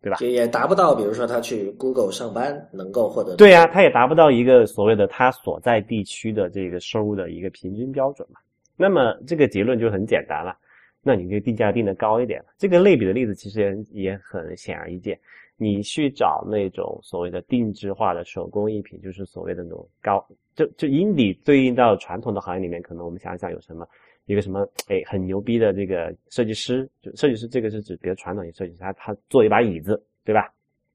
[0.00, 0.18] 对吧？
[0.20, 3.36] 也也达不到，比如说他去 Google 上班能够获得。
[3.36, 8.40] 对呀，他也达不到一个所谓的他所在地区的这个收入的一个平均标准嘛。
[8.76, 10.56] 那么这个结论就很简单了，
[11.02, 12.44] 那你这个定价定的高一点。
[12.58, 13.60] 这个类比的例子其实
[13.92, 15.16] 也也很显而易见。
[15.62, 23.86] 你去找那种所谓的定制化的手工艺品，就是所谓的那种高，就就 indie 对应到传统的行业里面，可能我们想想有什么。
[24.26, 30.48] 一个什么哎很牛逼的这个设计师，就设计师这个是指比较传统的设计师，他他做一把椅子，对吧？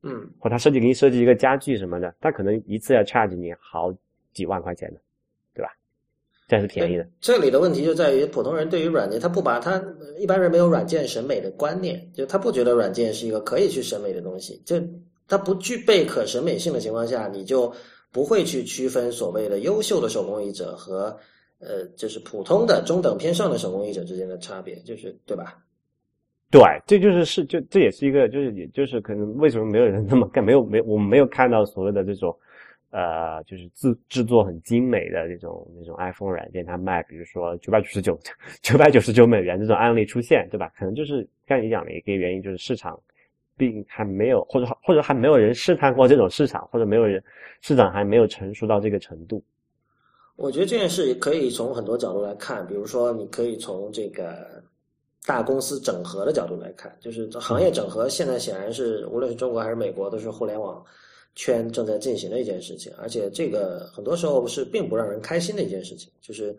[0.03, 3.93] 嗯，或他设计给你设计一个家具什么的，他可能一次要 charge 你好
[4.32, 5.01] 几万块钱的？
[6.48, 7.08] 这是便宜的。
[7.20, 9.84] 这里的问题就在于普通人对于软件，他不把他
[10.18, 14.76] 一般人没有软件审美的观念，就他不觉得软件是一个可以去审美的东西，就
[15.28, 17.74] 他不具备可审美性的情况下，你就
[18.12, 21.18] 不会去区分所谓的优秀的手工艺者和。
[21.60, 25.58] 呃，就是普通的中等偏上的手工艺者之间的差别，就是对吧？
[26.52, 32.38] 对，这就是是就这也是一个，就是也就是可能为什么没有人那么干，没有没我们没有看到所谓的这种
[32.92, 38.18] 呃，就是制制作很精美的那种那种 iPhone 软件，它卖比如说九百九十九
[38.62, 40.72] 九百九十九美元这种案例出现，对吧？
[40.78, 43.00] 可能就是像你讲的一个原因，就是市场
[43.58, 47.22] 并还没有，或者或者还没有人试探过这种市场，或者没有人
[47.62, 49.44] 市场还没有成熟到这个程度。
[50.38, 54.64] 我觉得这件事可以从很多角度来看，比如说，你可以从这个
[55.26, 60.86] 大公司整合的角度来看，就是行业整合现在显然是无论是中国还是美国，都是互联网
[61.38, 66.54] 圈正在进行的一件事情，而且这个很多时候是并不让人开心的一件事情，就是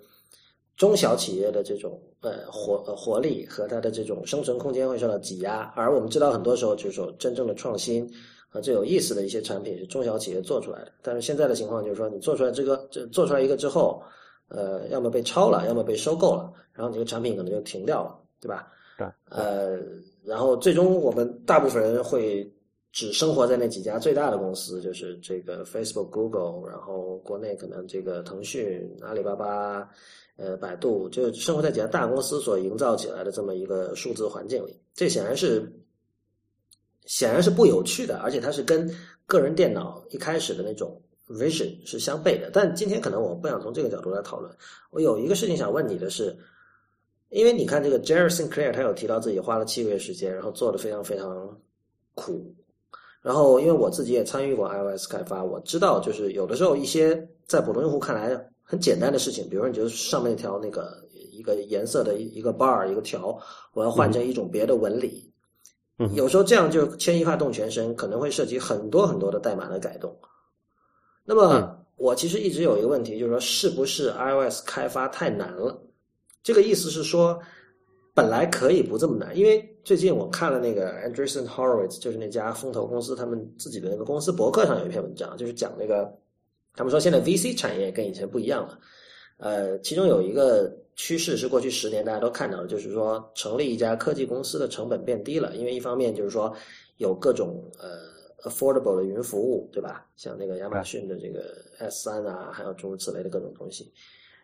[0.74, 8.10] 中小企业的这种呃活活力和它的这种生存空间会受到挤压，而我们知道很多时候就是说真正的创新。
[8.50, 14.02] 和，最有意思的一些产品是中小企业做出来的，但是现在的情况就是说，你做出来这个，这做出来一个之后，
[14.48, 18.66] 呃，要么被抄了，要么被收购了，然后这个产品可能就停掉了，对吧？
[18.96, 19.06] 对。
[19.28, 19.78] 呃，
[20.24, 22.50] 然后最终我们大部分人会
[22.98, 29.88] 只生活在那几家最大的公司，就是这个 Facebook、Google，然后国内可能这个腾讯、阿里巴巴、
[30.34, 35.72] 呃，百度，就生活在几家大公司所营造起来的这么一个数字环境里，这显然是。
[37.04, 38.86] 显然是不有趣的，而且它是跟
[39.24, 42.50] 个人电脑一开始的那种 vision 是相悖的。
[42.52, 44.54] 但今天可能我不想从这个角度来讨论。
[44.90, 46.36] 我有一个事情想问你的是，
[47.30, 51.58] 因为你看这个 Jerry Sinclair，他有提到自己花了七个月时间，然后做的非常非常
[52.12, 52.54] 苦。
[53.28, 63.38] 然后因为我自己也参与过 iOS 开发，我知道就是有的时候一些在普通用户看来很简单的事情，比如说你就是上面一条那个一个颜色的一个 bar 一个条，
[63.74, 65.30] 我要换成一种别的纹理。
[65.98, 70.18] 嗯有时候这样就牵一发动全身，可能会涉及很多很多的代码的改动。
[71.26, 75.78] 那么我其实一直有一个问题，就是说是不是 iOS 开发太难了？
[76.42, 77.38] 这个意思是说，
[78.18, 86.12] 本来可以不这么难，因为最近我看了那个 Andreessen Horowitz，就是那家风投公司他们自己的那个公司博客上有一篇文章，就是讲那个
[86.74, 88.76] 他们说现在 VC 产业跟以前不一样了。
[89.36, 96.52] 呃，其中有一个趋势是过去十年大家都看到的，就是说成立一家科技公司的成本变低了，因为一方面就是说
[96.96, 100.04] 有各种呃 affordable 的云服务，对吧？
[100.16, 103.92] 像那个亚马逊的这个 S 三啊，还有诸如此类的各种东西。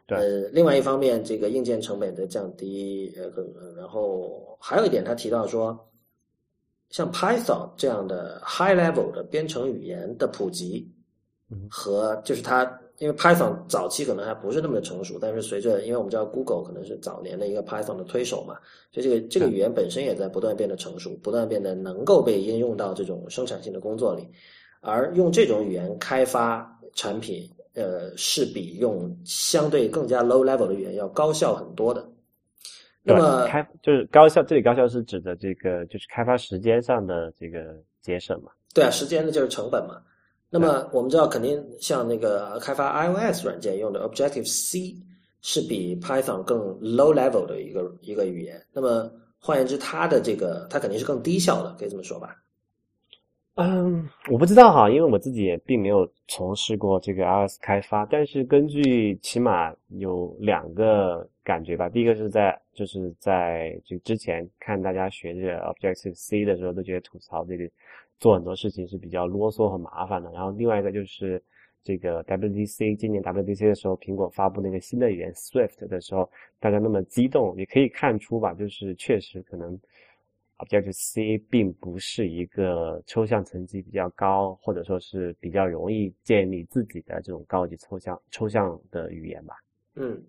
[0.06, 0.18] 对。
[0.18, 3.30] 呃，另外一方面，这个硬件成本的降低，呃，
[3.76, 5.78] 然后还有一点，他提到说，
[6.90, 10.90] 像 Python 这样的 high level 的编程语言的普及，
[11.70, 12.80] 和就是它。
[12.98, 18.54] 因为 Python 早期可能还不是那么的成熟，但是随着，因为我们知道 Google 可能是早年的一个 Python 的推手嘛，
[18.92, 24.28] 所以这个这个语言本身也在不断变得成熟，不断变得能够被应用到这种生产性的工作里，
[24.80, 32.08] 而用这种语言开发产品，呃，是比用相对更加 low level 的语言要高效很多的。
[33.02, 38.50] 那么开就是高效，这里高效是指的这个就是开发时间上的这个节省嘛？
[38.72, 40.00] 对啊，时间的就是成本嘛。
[40.48, 44.96] 那么我们知道，肯定像那个开发 iOS 软件用的 Objective C
[45.42, 48.64] 是比 Python 更 low level 的一个一个语言。
[48.72, 52.36] 那么换言之，它的这个它肯定是更低效的，可以这么说吧？
[53.56, 58.04] 嗯，我不知道哈，因为我自己也并没有从事过这个 iOS 开发。
[58.06, 67.68] 但是根据起码有两个感觉吧，第一个是在就是在就之前看大家学这个 Objective C 的时候，都觉得吐槽这个。
[68.20, 70.30] 做很多事情是比较啰嗦和麻烦的。
[70.30, 71.42] 然后另外一个就是
[71.82, 76.30] 这个 WDC，今年 WDC 的时候，苹果发布那个新的语言 Swift 的时候，
[76.60, 79.78] 大家那么激动，也可以看出吧，就是确实可能
[80.58, 89.54] Objective C 并不是一个抽象层级比较高，或者说是比较容易建立自己的这种高级抽象抽象的语言吧。
[89.96, 90.22] 嗯。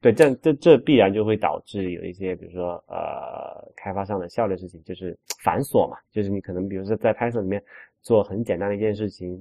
[0.00, 7.62] 对，这这这必然就会导致有一些，比如说呃，开发上的效率事情就是繁琐嘛，就是你可能比如说在 Python 里面
[8.00, 9.40] 做很简单的一件事情，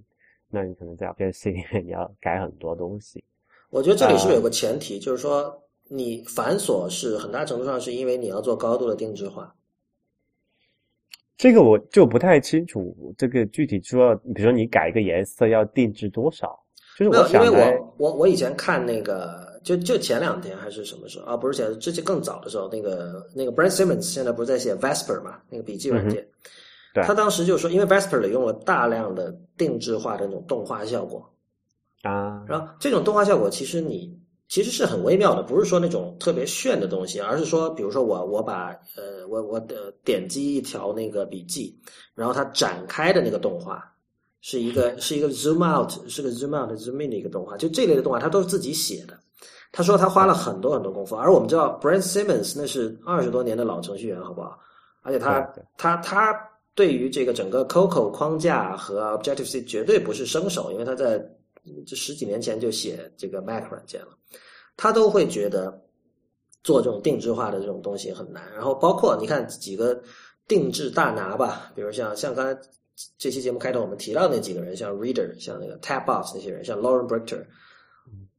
[0.52, 3.24] 那你可能在 Objective C 里面 你要改很多东西。
[3.72, 5.52] 我觉得这里是不是有个前提，就是说
[5.90, 9.56] 你繁琐是很大程度上是因为你要做高度的定制化。
[11.42, 16.56] 这个我就不太清楚，这个具体说，比如说你改一个颜色要定制多少？
[17.00, 19.50] 就是我因为我我我以前看那个。
[19.64, 21.38] 就就前两天还是什么时候啊？
[21.38, 25.38] 不是前之前更早的时候，那个那个 Brent Simmons 现在不是在写 Vesper 嘛？
[25.52, 26.28] 那个笔记软件，
[26.96, 31.32] 他当时就说，因为 Vesper 里用了大量的定制化的那种动画效果
[32.02, 34.20] 啊，然后这种动画效果其实你
[34.52, 41.74] 其实是很微妙的，不是说那种特别炫的东西，而是说，比如说我我把呃我我的点击一条那个笔记，
[42.14, 43.82] 然后它展开的那个动画
[44.42, 49.18] 是一个是一个 zoom out 是个 zoom out zoom in 的一个动画，就这类的动画，它都是自己写的。
[49.72, 54.60] 他说他花了很多很多功夫，而我们知道 Brent Simmons 那是二十多年的老程序员，好不好？
[55.02, 55.40] 而且他
[55.78, 56.36] 他他
[56.76, 61.26] 对于这个整个 Coco 框架和 Objective C 绝对不是生手，因为他在
[61.86, 64.18] 这十几年前就写这个 Mac 软件了，
[64.76, 65.80] 他都会觉得
[66.64, 68.44] 做这种定制化的这种东西很难。
[68.54, 70.02] 然后包括你看几个
[70.48, 72.62] 定制大拿吧，比如像像刚才
[73.18, 77.46] 这期节目开头我们提到那几个人，像 Reader，像那个 Tapbox 那些人，像 Lauren Brichter。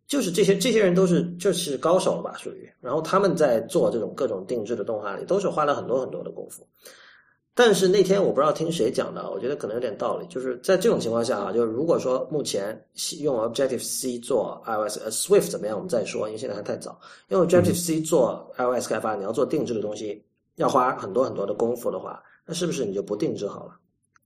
[0.09, 2.71] 就是这些这些人都是就是高手了吧，属于。
[2.83, 6.67] 然后他们在做这种各种定制的动画里，都是花了很多很多的功夫。
[7.55, 10.27] 但是那天我不知道听谁讲的，我觉得可能有点道理。
[10.27, 12.83] 就是在这种情况下啊，就是如果说目前
[13.21, 16.99] 用 Objective C 做 iOS，呃，Swift 怎么样，我们再说，因为现在还太早。
[17.29, 20.25] 用 Objective C 做 iOS 开发，你要做定制的东西，
[20.57, 23.73] 要花很多很多的功夫的话，那是不是你就不定制好了？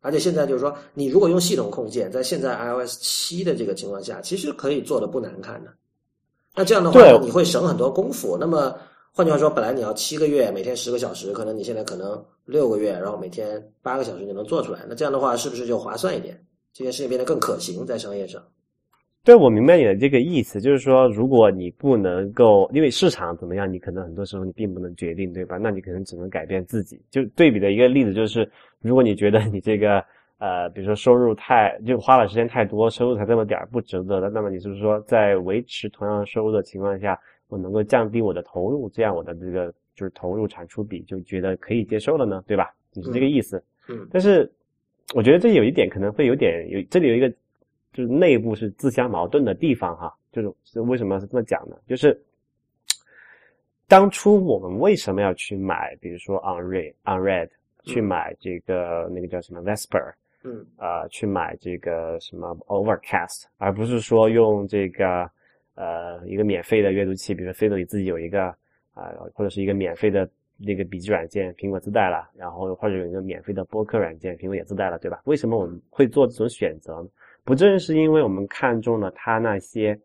[0.03, 5.71] 而且现在就是说，你如果用系统控件，在现在 iOS 七的这个情况下，其实可以做的不难看的。
[6.55, 8.37] 那这样的话，你会省很多功夫。
[8.39, 8.79] 那么
[9.17, 14.81] 换句话说，本来你要七个月，每天十个小时，可能你现在可能六个月，然后每天八个小时就能做出来。
[14.87, 16.39] 那这样的话，是不是就划算一点？
[16.75, 18.43] 这件事情变得更可行，在商业上。
[19.25, 25.57] 对，我明白你的这个意思，就是说，如果你不能够，因为市场怎么样，你可能很多时候你并不能决定，对吧？
[25.57, 27.01] 那你可能只能改变自己。
[27.11, 28.47] 就对比的一个例子就是，
[28.83, 30.05] 如果你觉得你这个
[30.37, 42.43] 呃，比如说收入太就花了时间太多，收入才这么点儿不值得的，那么你是不是说在维持同样收入的情况下，我能够降低我的投入，这样我的这个就是投入产出比就觉得可以接受了呢？
[42.47, 42.75] 对吧？
[42.93, 43.63] 你是这个意思。
[43.89, 44.09] 嗯。
[44.11, 44.51] 但是
[45.15, 47.33] 我觉得这有一点可能会有点有，这里有一个。
[47.93, 51.75] 就是内部是自相矛盾的地方哈，就是是为什么是这么讲呢？
[51.87, 52.23] 就是
[53.89, 57.49] 当初我们为什么要去买，比如说 Unread、Unread，
[57.85, 65.31] 去买这个那个叫什么 Vesper，嗯，啊，去买这个什么 Overcast，而不是说用这个
[65.77, 68.47] 呃一个免费的阅读器，比如说飞 e 你自己有一个
[68.93, 75.21] 啊，或者是一个免费的那个笔记软件，苹果自带了，然后或者有一个免费的播客软件，苹果也自带了，对吧？
[75.25, 77.09] 为什么我们会做这种选择呢？
[77.45, 79.97] 不正是因为我们看中了它那些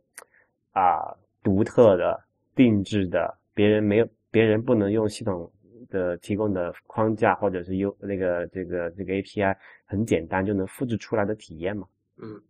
[0.73, 2.21] 啊独特的、
[2.53, 5.49] 定制的，别人没有，别人不能用系统
[5.89, 9.55] 的提供的框架或者是优那个这个这个 API
[9.85, 11.87] 很简单就能复制出来的体验嘛？
[12.17, 12.41] 嗯。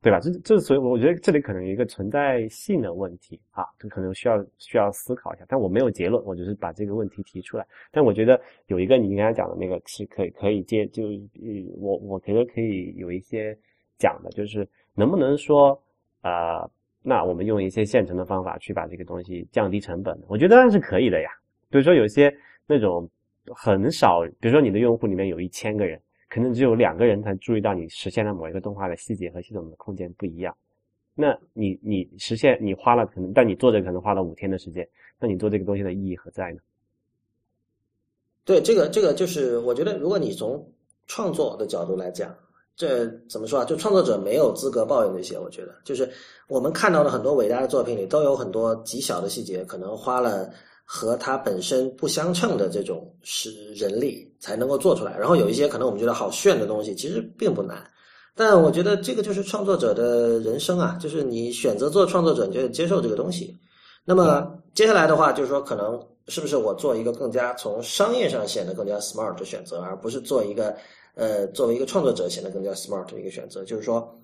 [0.00, 0.20] 对吧？
[0.20, 5.44] 这这所以我觉得这里可能有一个存在性的问题啊，这可能需要需要思考一下。
[5.48, 7.66] 但我没有结论，我只是把这个问题提出来。
[7.90, 11.08] 但我觉得有一个你刚才讲的那个是可以可以接，就
[11.78, 13.58] 我我觉得可以有一些
[13.98, 15.70] 讲的，就是能不能说
[16.22, 16.70] 呃，
[17.02, 20.16] 那我们用一些现成的方法去把这个东西降低成本？
[20.28, 21.28] 我觉得当然是可以的呀。
[21.70, 22.32] 比如说有些
[22.68, 23.10] 那种
[23.52, 26.00] 很少，比如说你的用户里面有一千个人。
[26.38, 30.56] 可能只有两个人才注意到你实现了某一个动画的细节和系统的空间不一样，
[31.16, 36.60] 那你你实现你花了可能，但你做这可能花了五天的时间，那你做这个东西的意义何在呢？
[38.44, 40.64] 对，这个这个就是我觉得，如果你从
[41.08, 42.32] 创作的角度来讲，
[42.76, 43.64] 这怎么说啊？
[43.64, 45.36] 就创作者没有资格抱怨这些。
[45.36, 46.08] 我觉得，就是
[46.46, 50.48] 我们看到的很多伟大的作品里，都有很多极小的细节，可能花了。
[50.90, 57.78] 和它本身不相称的这种是人力才能够做出来，然后有一些可能我们觉得好炫的东西，其实并不难。
[58.34, 63.56] 但我觉得这个就是创作者的人生啊，就是你选择做创作者，你就接受这个东西。
[64.04, 70.76] 那么接下来的话，就是说可能是不是我做一个更加从商业上显得更加 smart 的选择，而不是做一个
[71.14, 74.14] 呃作为一个创作者显得更加 smart 的一个选择，就是说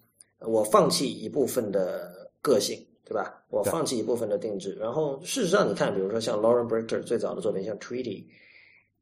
[0.40, 2.10] 我放弃一部分的
[2.40, 2.78] 个性。
[3.06, 3.44] 对吧？
[3.50, 8.24] 我放弃一部分的定制，然后事实上，你看，比如说像 Lauren Brichter 最早的作品，像 Treaty，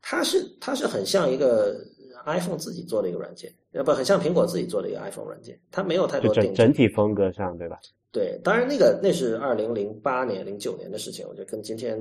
[0.03, 1.81] 它是它是很像一个
[2.27, 7.81] iPhone 自己做的一个软件，呃不很像苹果自己做的一个 iPhone 软件，它没有太多定整整体风格上，对吧？
[8.13, 11.99] 对，当然那个那是二零零八年、零九年的事情，我觉得跟今天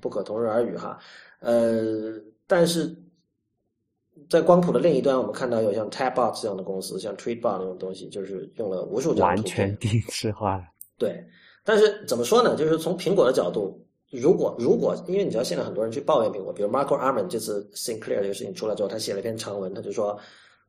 [0.00, 0.98] 不可同日而语哈。
[1.38, 2.14] 呃，
[2.48, 2.92] 但是
[4.28, 10.60] 在光谱的另一端，我们看到有像 Tabot 这样的公司，像 Tweetbot 那种东西，就是用了无数张完全定制化，
[10.98, 11.24] 对。
[11.64, 12.56] 但是怎么说呢？
[12.56, 13.80] 就是从苹果的角度，
[14.12, 20.18] 如果如果，因为你知道现在很多人去抱怨苹果，比如 Marco Arman 这次 Sinclair 这个事情出来之后，他写了一篇长文，他就说，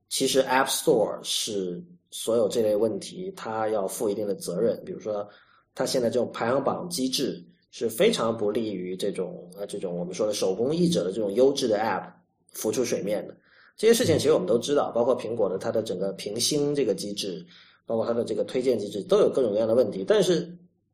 [0.07, 4.81] 其实 App Store 是所有这类问题，他要负一定的责任。
[4.85, 5.27] 比如说，
[5.75, 12.09] 他现在这种排行榜机制是非常不利于这种呃这种我们说的手工艺者的这种优质的 App
[12.53, 13.35] 浮出水面的。
[13.75, 17.45] 这些事情其实我们都知道，包括苹果的它的整个评星这个机制，
[17.85, 20.49] 包括它的这个推荐机制，都有各种各样的问题，但是。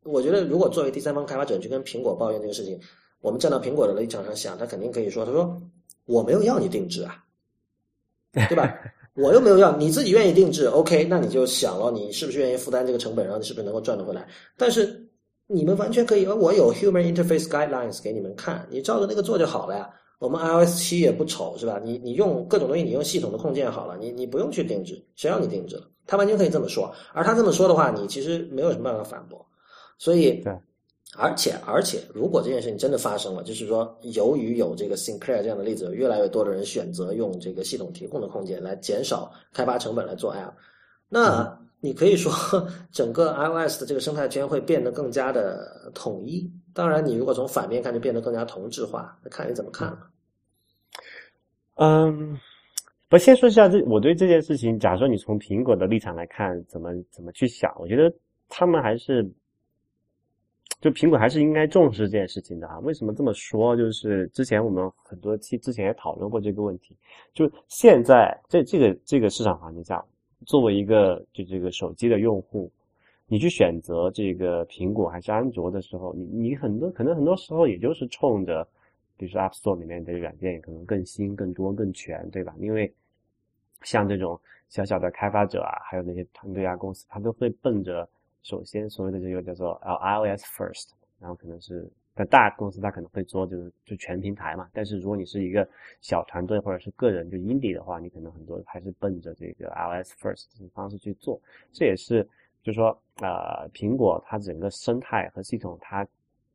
[0.10, 2.80] 我觉得，如果作为第三方开发者去跟苹果抱怨这个事情，
[3.22, 5.62] 我们站到苹果的立场上想，他肯定可以说：“他说
[6.06, 7.24] 我没有要你定制啊，
[8.34, 8.74] 对吧？
[9.16, 11.04] 我又没有要你自己愿意定制，OK？
[11.04, 14.26] 那你就想了，你是不是愿意负担这个成本，然后你是不是能够赚得回来？
[14.58, 15.06] 但是
[15.48, 19.90] 你们完全可以，我有 Human Interface Guidelines 给你们看，你照着那个做就好了呀。
[20.20, 21.82] 我们 iOS 七也不丑，是吧？
[21.84, 25.84] 你你用各种东西，你用系统的控件好了，你你不用去定制，谁要你定制了？
[26.08, 26.94] 他完全可以这么说。
[27.14, 29.46] 而他这么说的话，你其实没有什么办法反驳。”
[30.00, 30.58] 所以，对，
[31.18, 40.54] 而且而且，如果这件事情真的发生了，就是说，由于有这个 Sinclair 这样的例子，越来越多的人选择用这个系统提供的空间来减少开发成本来做 App，
[41.10, 42.32] 那你可以说
[42.94, 46.50] 整个 iOS 的这个生态圈会变得更加的统一。
[46.74, 49.20] 当然，你如果从反面看，就变得更加同质化。
[49.22, 50.00] 那看你怎么看了。
[51.76, 52.40] 嗯，
[53.10, 57.70] 不，先说一下这我对这件事情，假如说你从苹果的立场来看，怎么怎么去想？
[57.78, 58.10] 我觉得
[58.48, 59.30] 他们还是。
[60.82, 62.80] 就苹果还是应该重视这件事情的啊？
[62.80, 63.76] 为什么这么说？
[63.76, 66.96] 就是之前我们很多期之前也讨论过这个问题。
[67.34, 70.02] 就现在在这个这个市场环境下，
[70.46, 72.72] 作为一个就这个手机的用户，
[73.28, 78.66] 你去选择这个苹果还是安卓的时候，你你很多可能很多时候也就是冲着，
[79.18, 82.56] 比如说 App Store 里面的软件可能更新、更多、更全，对吧？
[82.58, 82.90] 因为
[83.84, 88.08] 像这种小小的开发者啊，还有那些团队啊、公司，他都会奔着。
[88.42, 94.70] 首先，所谓的这个叫做 iOS first，然后可能是在大公司，它可能会做就是就全平台嘛。
[94.74, 95.68] 但是如果你是一个
[96.02, 101.40] 小团队或者是个人就 indie 的话，你可能很多还是奔着这个 iOS first 这种方式去做。
[101.72, 102.24] 这也是
[102.64, 106.08] 就是说，呃，苹果它整个生态和系统，它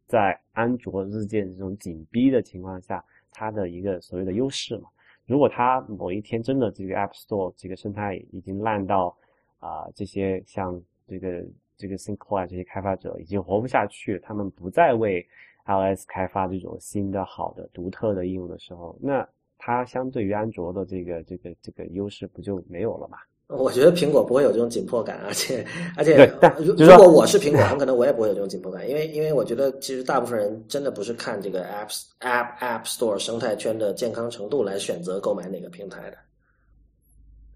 [0.06, 4.88] 在安卓日渐这种紧逼的情况下，它的一个所谓的优势嘛。
[5.26, 9.16] 如果它某一天真的这个 App Store 这个生态已经烂到
[9.60, 11.44] 啊，这些像这个。
[11.76, 15.26] 这个 Sinclair 这些开发者已经活不下去，他们不再为
[15.66, 19.26] iOS 开发这种新的、好的、独特的应用的时候，那
[19.58, 23.18] 它相对于安卓的这个、这个、这个优势不就没有了吗？
[23.46, 25.64] 我觉得苹果不会有这种紧迫感，而且
[25.96, 26.26] 而且，
[26.58, 36.16] 如如果我是苹果，很可能我也不会有这种紧迫感，因为因为我觉得其实大部分人真的不是看这个 App App App Store 生态圈的健康程度来选择购买哪个平台的。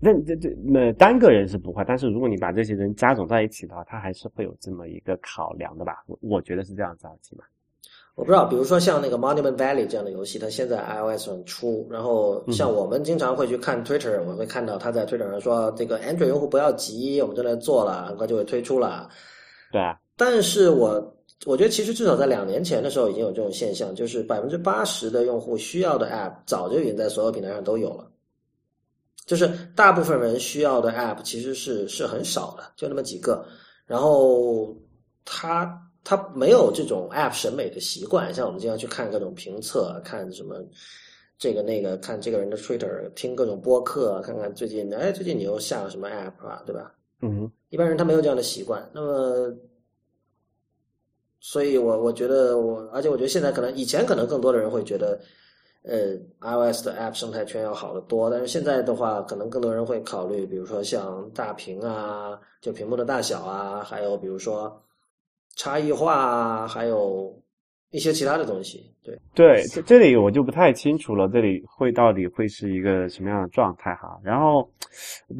[0.00, 6.04] 那这这那单个人是不会，但是如果你把这些人加总在一起的话，他还是会有这么一个考量的吧？
[6.06, 7.44] 我我觉得是这样子啊，起码。
[8.14, 19.08] 我不知道，比如说像那个 Monument Valley 这样的游戏，它现在 iOS 上出，然后像我们经常会去看 Twitter，我会看到他在 Twitter 上说，这个 Android 用户不要急，我们正在做了，很快就会推出了。
[19.70, 28.10] 对啊，但是我我觉得其实至少在两年前的时候已经有这种现象，就是百分之八十的用户需要的 App 早就已经在所有平台上都有了，
[29.28, 33.46] 就是大部分人需要的 App 其实是是很少的，就那么几个，
[33.86, 34.76] 然后
[35.24, 35.84] 他。
[36.04, 40.56] 他没有这种 App 审美的习惯，像我们经常去看各种评测，看什么
[41.36, 46.94] 这个那个，看这个人的 Twitter，听各种播客，看看最近哎，最近你又下了什么 App 啊，对吧？
[47.20, 48.88] 嗯，一般人他没有这样的习惯。
[48.94, 49.54] 那么，
[51.40, 55.20] 所以我我觉得我，而且我觉得现在可能以前可能更多的人会觉得，
[55.88, 64.80] 呃，iOS 的 App 生态圈要好得多，但是现在的话，可能更多人会考虑，比如说像大屏啊，就屏幕的大小啊，还有比如说。
[65.56, 67.36] 差异化啊，还有
[67.90, 68.94] 一些其他的东西。
[69.02, 71.28] 对对，这这里我就不太清楚了。
[71.28, 74.16] 这里会到底会是一个什么样的状态哈？
[74.22, 74.70] 然后，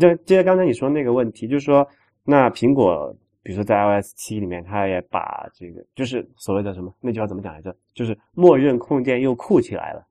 [0.01, 1.87] 就接着刚才你说那个问题，就是说，
[2.25, 7.73] 那苹果，比如说在 iOS 七里面，它也把这个，就是所谓的什么那句话怎么讲来着？
[7.95, 10.05] 就是默认控件又酷起来了。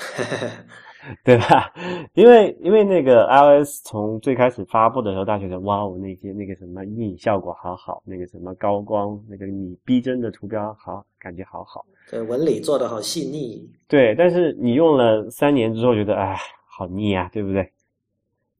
[1.24, 1.72] 对吧？
[2.12, 11.84] 因为因为那个 iOS 从最开始发布的时候，大家觉得哇哦，那些那个什么阴影效果好好，那个什么高光，那个你逼真的图标好，感觉好好。
[12.10, 13.66] 对，纹理做的好细腻。
[13.88, 16.36] 对，但是你用了三年之后，觉得哎，
[16.66, 17.72] 好腻啊，对不对？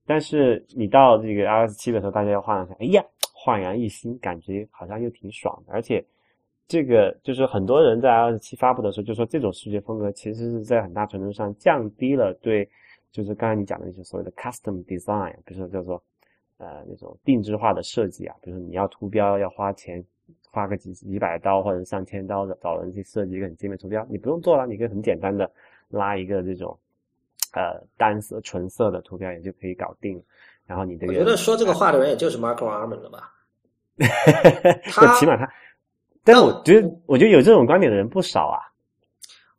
[0.06, 6.02] 但是你到这个 iOS 七的时候，大家又换了下，哎呀，焕然一新，感觉好像又挺爽的，而且。
[6.70, 12.68] 这个就是很多人在 iOS 七发布的时候就说，这种视觉风格其实是在很大程度上降低了对，
[13.10, 16.00] 就是刚才你讲的那些所谓的 custom design，比如说叫做
[16.58, 20.00] 呃那种定制化的设计啊，比如说你要图标要花钱，
[20.48, 25.50] 花个几几百刀或者上千刀的找人去设计一个很精美图标，你不用做了，你可以很简单的
[25.88, 26.78] 拉一个这种
[27.52, 30.22] 呃单色纯色的图标也就可以搞定。
[30.68, 33.34] 然后你这个，我觉得说这个话的人也就是 Marco Arman 了吧？
[34.94, 35.52] 他起码他。
[36.24, 38.58] 但是我觉得，我觉得有这种观点的人不少啊。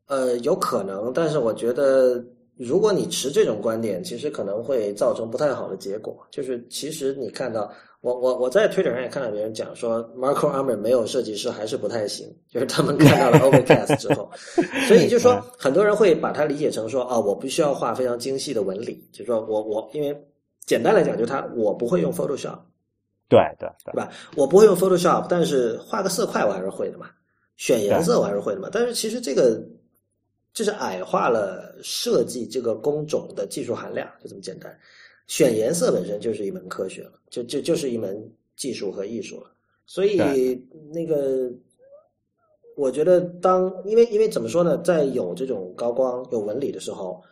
[0.07, 2.23] 呃，有可能，但是我觉得，
[2.57, 6.15] 如果你持这种观点，其实可能会造成不太好的结果。
[6.29, 12.27] 就是其实你看到，我我我在推特上也看到别人讲说，Marco Arman 没有设计师还是不太行。
[12.49, 14.29] 就是他们看到了 Overcast 之后，
[14.87, 20.15] 所以就说很多人会把它理解成说，啊，我不需要画非常精细的纹理，就说我我因为
[20.65, 22.57] 简单来讲，就他我不会用 Photoshop。
[23.31, 24.11] 对对对吧？
[24.35, 27.09] 我不会用 Photoshop，但是画个色块我还是会的嘛，
[27.55, 28.67] 选颜色我还是会的嘛。
[28.69, 29.57] 但是其实这个
[30.53, 34.77] 就是矮化了设计这个工种的技术含量，就这么简单。
[35.27, 38.21] 选颜色本身就是一门科学了，就就就是一门
[38.57, 39.49] 技术和艺术了。
[39.85, 40.17] 所以
[40.91, 41.49] 那个，
[42.75, 47.23] 我觉得当因为因为怎么说呢，在有这种高光有纹理的时候。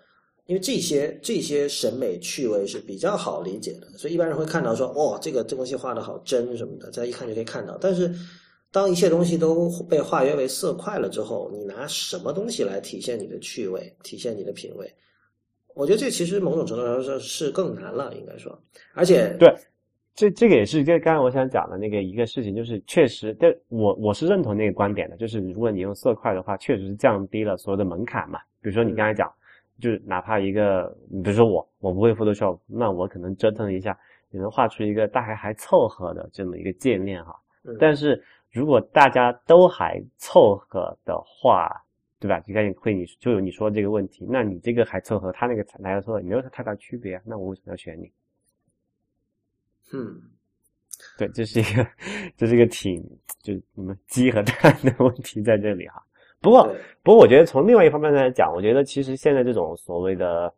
[0.49, 7.77] 因为这些这些审美趣味是比较好理解的，所以一般人会看到说，哦，这个这东西画的好真什么的，再一看就可以看到。
[7.79, 8.11] 但是，
[8.71, 14.91] 当一切东西都被化约为色块了之后，你拿什么东西来体现你的趣味，体现你的品味？
[15.75, 18.59] 我觉得这其实某种程度上说是更难了，应该说。
[18.95, 19.53] 而且，对，
[20.15, 28.39] 这这个也是就刚才我想讲的那个一个事情，就是确实，但我我是认同那个观点的，就是如果你用色块的话，确实是降低了所有的门槛嘛。
[28.63, 29.31] 比如说你刚才讲。
[29.79, 33.97] 就是哪怕一个，比如说我，我不会 Photoshop，那我可能折腾一下，
[34.31, 37.35] 也能画出一个大概还凑合的这么一个界面哈。
[37.79, 38.21] 但是
[38.51, 41.69] 如果大家都还凑合的话，
[42.19, 42.39] 对吧？
[42.41, 48.11] 就该会你就有你说这个问题，那你这个还凑合，他那个来说没有太大区别啊，那我为什么要选你？
[49.93, 50.21] 嗯，
[51.17, 51.87] 对，这是一个，
[52.35, 53.01] 这是一个挺
[53.41, 56.03] 就你们鸡和蛋的问题在这里哈。
[56.41, 56.63] 不过，
[57.03, 60.53] 不过，我觉得从另外一方面来讲，我觉得其实现在这种所谓的，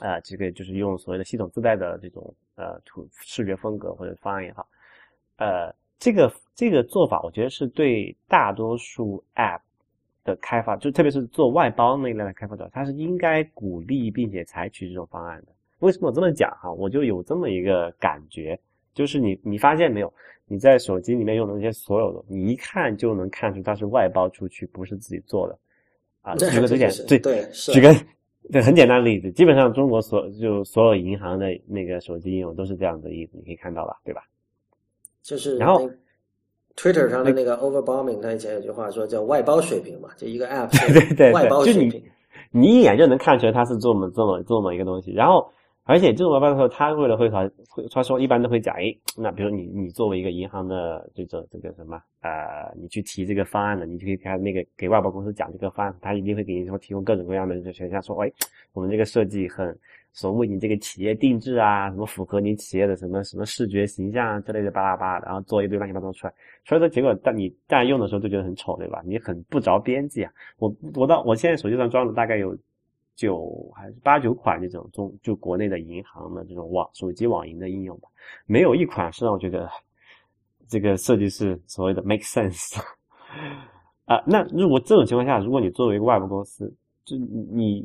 [0.00, 4.66] 呃，这个就是用所谓的系统自带的这种呃图视觉风格或者方案也好，
[5.36, 9.60] 呃，这个这个做法，我觉得是对大多数 App
[10.24, 15.52] 的开发，就特别是做外包那一类的开发者，他是应该鼓励并且采取这种方案的。
[15.78, 16.72] 为什么我这么讲哈？
[16.72, 18.58] 我就有这么一个感觉，
[18.94, 20.12] 就是你你发现没有？
[20.50, 25.58] 你在手机里面用的那些所有的，你一看就能看出它是外包出去，不是自己做的。
[26.22, 27.94] 啊，举个最简对对，举个
[28.50, 34.22] 对很简单的例子，基本上中国所就所有银行的那个手机应用都是这样的例子，你可以看到吧，对吧？
[35.22, 35.90] 就是然后
[36.76, 42.02] ，Twitter 上的那个 Overbombing，他以前有句话说叫外包水平嘛，就一个 App 对对外包水平，
[42.50, 45.12] 你一眼就能看出来它是这么这么这么一个东西。
[45.12, 45.52] 然后
[45.88, 58.30] 而且这种外包的时候，他为了会他会他说一般都会讲，哎，那比如你你作为一个银行的这种这个什么呃，你去提这个方案的，你就可以给他那个给外包公司讲这个方案，他一定会给你说提供各种各样的选项，说，哎，
[58.74, 59.74] 我们这个设计很
[60.12, 66.34] 说为你这个企业定制啊，什么符合你企业的什么什么视觉形象啊之类的巴拉巴拉，然后做一堆乱七八糟出来，
[66.66, 69.00] 所以说结果但你但用的时候就觉得很丑，对吧？
[69.06, 70.30] 你很不着边际啊。
[70.58, 72.54] 我我到我现在手机上装的大概有。
[73.18, 78.08] 九还是八九款这种中就国内的银行的这种网手机网银的应用吧，
[78.46, 79.68] 没有一款是让我觉得
[80.68, 82.80] 这个设计是所谓的 make sense
[84.06, 84.22] 啊。
[84.24, 86.72] 那如果这种情况下，如果你作为一个外包公司，
[87.04, 87.84] 就你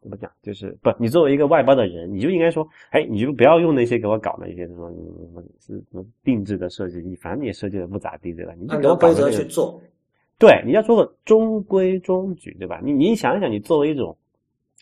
[0.00, 4.96] 怎么讲，就是不你作为一个外包的人，你就应该说，哎，你就不要用那些给我搞那些什么什
[5.34, 8.54] 么是什么定制的设计，你反正你也设计的不咋地，对吧？
[8.58, 9.78] 你就给我规则去做，
[10.38, 12.80] 对，你要做个中规中矩，对吧？
[12.82, 14.16] 你你想一想，你作为一种。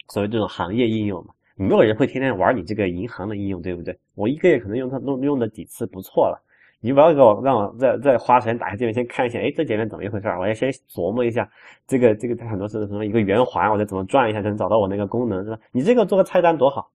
[0.09, 3.99] 所谓这种行业应用嘛，没有人会天天玩你这个银行的应用，对不对？
[4.15, 6.43] 我一个月可能用它用用的几次不错了，
[6.81, 10.29] 你不要给我让我再再花时间打开界面先看一下，哎，这界面怎么一回事？
[10.39, 11.49] 我要先琢磨一下，
[11.87, 15.59] 这个这个它很多是什么一个圆环，我再怎么转一下才能找到我那个功能，是吧？
[15.73, 16.91] 你这个做个菜单多好，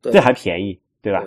[0.00, 1.24] 这还便宜，对吧？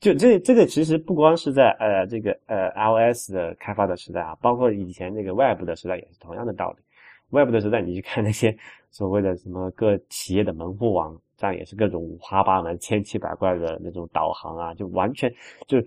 [0.00, 6.83] 就这这个其实不光是在呃这个呃 iOS 的开发的时代啊，包括以前那个 Web 的时代也是同样的道理。
[7.30, 8.56] Web 的时代，你去看那些
[8.90, 15.32] 所谓的什么各企业的门户网站，也是各种五花八门、千奇百怪的那种导航啊，就完全
[15.66, 15.80] 就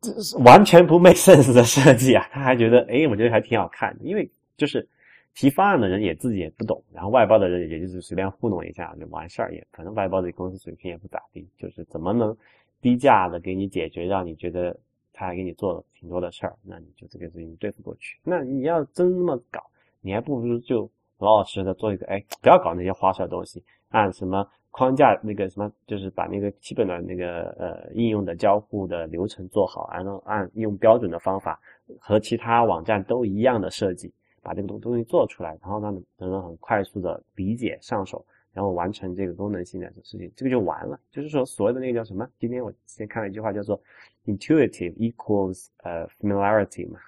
[0.00, 2.28] 这是完全不 make sense 的设计啊！
[2.32, 4.86] 他 还觉得，哎，我觉得还挺好看的，因为就是
[5.32, 12.36] 提方案的人也自己也不懂，然后外包的人也就是随便糊弄一下就完事儿，也可能外包的公司水平也不咋地，就是怎么能
[12.80, 14.76] 低价的给你解决，让你觉得
[15.12, 18.18] 他还给你做了挺多的事儿，那你就这个事情对付过去。
[18.24, 19.64] 那你要真这么搞。
[20.02, 31.60] 你还不如就老老实实的做一个，哎，不要搞那些花哨的东西，按什么框架那个什么，就是把那个基本的那个呃应用的交互的流程做好，然后按用标准的方法
[32.00, 40.98] 和其他网站都一样的设计，把这个东东西做出来，然后让能够很快速的理解上手，然后完成这个功能性的事情，这个就完了。
[41.12, 42.28] 就是说所谓的那个叫什么？
[42.40, 43.80] 今天我先看了一句话叫做
[44.26, 46.98] intuitive equals 呃 familiarity 嘛，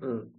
[0.00, 0.30] 嗯，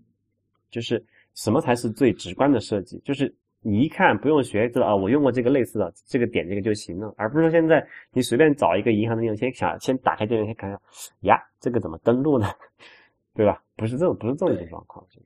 [0.70, 1.04] 就是。
[1.36, 2.98] 什么才是最直观的设计？
[3.06, 10.80] 就是你一看不用学，知道啊，我用过这个类似的这个点这个就行了，而不是说现在你随便找一个银行的应用，先想先打开界面先看看，
[11.22, 12.48] 呀，这个怎么登录呢？
[13.36, 13.62] 对吧？
[13.76, 15.06] 不是这种，不是这种状况。
[15.10, 15.22] 现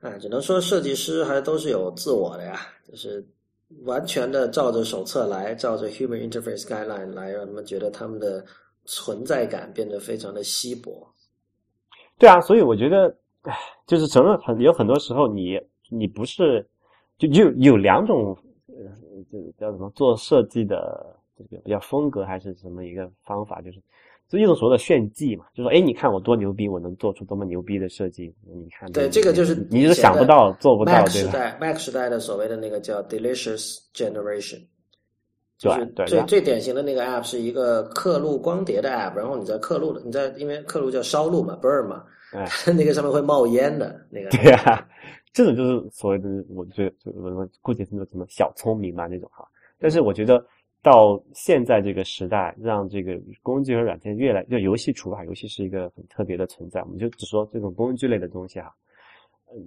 [0.00, 3.26] 在，哎，只能说设计师还都是有自我的呀，就是
[3.84, 8.44] 完全的照着手册来，照着 Human Interface Guideline 来，让他们觉得他们的
[8.84, 11.12] 存在感变得非常的稀薄。
[12.18, 13.16] 对啊，所以我觉得。
[13.42, 16.66] 唉，就是承认很有很多时候，你你不是
[17.16, 18.36] 就就有两种，
[18.66, 18.74] 呃，
[19.32, 23.80] 这叫什么做设计的这个比较风格还是什么一个方法，就是
[24.28, 34.60] 就一种所谓的炫技嘛，就说哎，你看我多牛逼，我能做出多么牛逼的设计，你看对这个就是你是想不到做不到，Mac 时代 Mac 时代的所谓的那个叫 Delicious Generation，
[35.56, 42.04] 就是最最典型的那个 App 是一个刻录光碟的 App，然后你在刻录的你在因为刻录叫烧录嘛，burn 嘛。
[42.32, 44.30] 哎， 那个上面会冒烟的那个。
[44.36, 44.88] 对啊，
[45.32, 49.44] 这种就是所谓的，我觉得就我们估计是那种什么小聪明嘛那种哈。
[49.78, 50.44] 但是我觉得
[50.82, 56.80] 到现在这个时代，让这个工具和软件越来，就游戏除外，游戏是一个很特别的存在。
[56.82, 58.72] 我们就只说这种工具类的东西哈，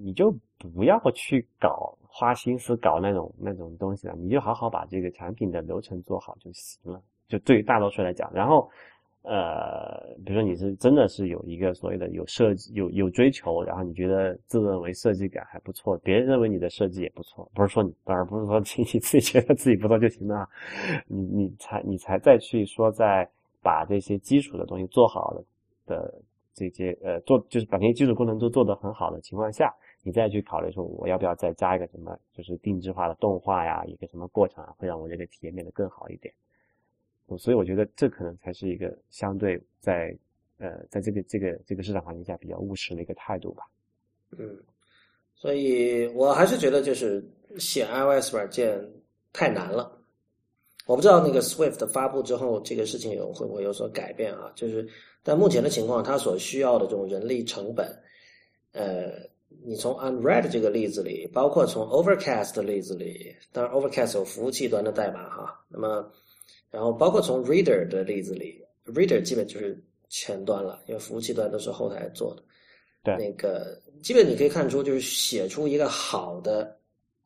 [0.03, 7.01] 你就不要去搞花心思搞那种那种东西了，你就好好把这个产品的流程做好就行了。
[7.27, 8.69] 就对于大多数来讲，然后。
[9.23, 20.47] 呃，比如说你是真的是有一个所谓的有设计有有追求，然后你觉得自认为设计感还不错，别人认为你的设计也不错，不是说你，当然不是说你 自己觉得自己不错就行了，
[21.07, 23.25] 你你才你才再去说在
[23.61, 25.43] 把这些基础的东西做好了
[25.85, 26.21] 的
[26.53, 36.33] 这些呃做就是把那些基础功能都做得很好的情况下，你再去考虑说我要不要再加一个什么就是定制化的动画呀，一个什么过程啊，会让我这个体验变得更好一点。
[37.37, 40.15] 所以我觉得这可能才是一个相对在
[40.59, 43.63] 呃在这个这个这个市场环境下比较务实的一个态度吧。
[44.37, 44.55] 嗯，
[45.33, 47.23] 所以我还是觉得就是
[47.57, 48.79] 写 iOS 软件
[49.31, 49.99] 太难了。
[50.85, 54.51] 我不知道那个 Swift 发布之后这个事情有会不会有所改变啊？
[54.53, 54.87] 就是
[55.23, 57.87] 但目前的情况，它所需要的这种人力成本，
[58.73, 59.11] 呃，
[59.63, 66.11] 你从 Unread 这个例子里，包括从 Overcast 的例子里，当然 Overcast 有服务器端的代码哈，那么。
[66.69, 72.43] 然后包括从 Reader 的例子里，Reader 基本就是前端了，因为服务器端都是后台做的。
[73.03, 76.77] 对，那个基本你可以看出，就是写出一个好的、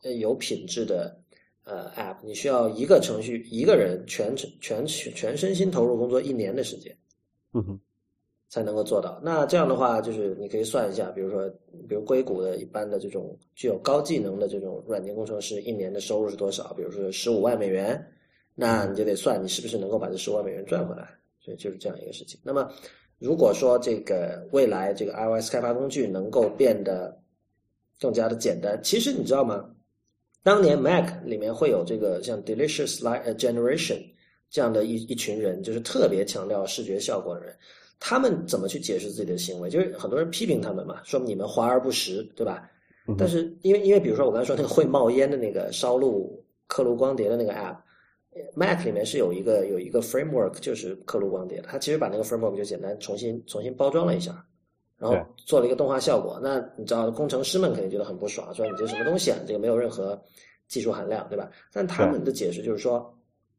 [0.04, 1.16] 呃有品质的
[1.64, 6.98] 呃 App，你需要一个程序一个人全全全全身心投入工作一年的时间，
[7.54, 7.80] 嗯哼，
[8.50, 9.20] 才能够做到。
[9.24, 11.48] 那这样的话，就是你可以算一下，比如说，
[11.88, 16.74] 比如硅谷的一般的这种具有高技能的这种软件工程师，一年的收入是多少？
[16.74, 18.04] 比如说十五万美元，
[18.60, 21.08] 那你就得算你是不是能够把这十五万美元赚回来。
[21.40, 22.38] 所以就是这样一个事情。
[22.44, 22.70] 那么，
[23.20, 27.18] 如果说这个未来这个 iOS 开发工具能够变得
[28.02, 29.64] 更加的简单，其实你知道吗？
[30.44, 34.02] 当年 Mac 里面会有这个像 Delicious Light Generation
[34.50, 37.56] 这样的一一群人，就是特别强调视觉效果的人。
[38.00, 39.70] 他们怎么去解释自己的行为？
[39.70, 42.70] 就是很多人批评他们嘛，说你们华而不实，对吧？
[43.18, 47.54] 但是因为因为比如说我刚才说那个会冒烟的那个烧录刻录光碟的那个
[48.38, 51.68] App，Mac 里面是有一个有一个 framework，就是刻录光碟的。
[51.68, 54.46] 他其实把那个 framework 就简单重新重新包装了一下，
[54.98, 56.40] 然后做了一个动画效果。
[56.42, 59.38] 那你知道工程师们肯定觉得很不爽，说你这什么东西啊？
[59.48, 60.20] 这个没有任何
[60.68, 61.50] 技术含量，对吧？
[61.72, 63.14] 但他们的解释就是说，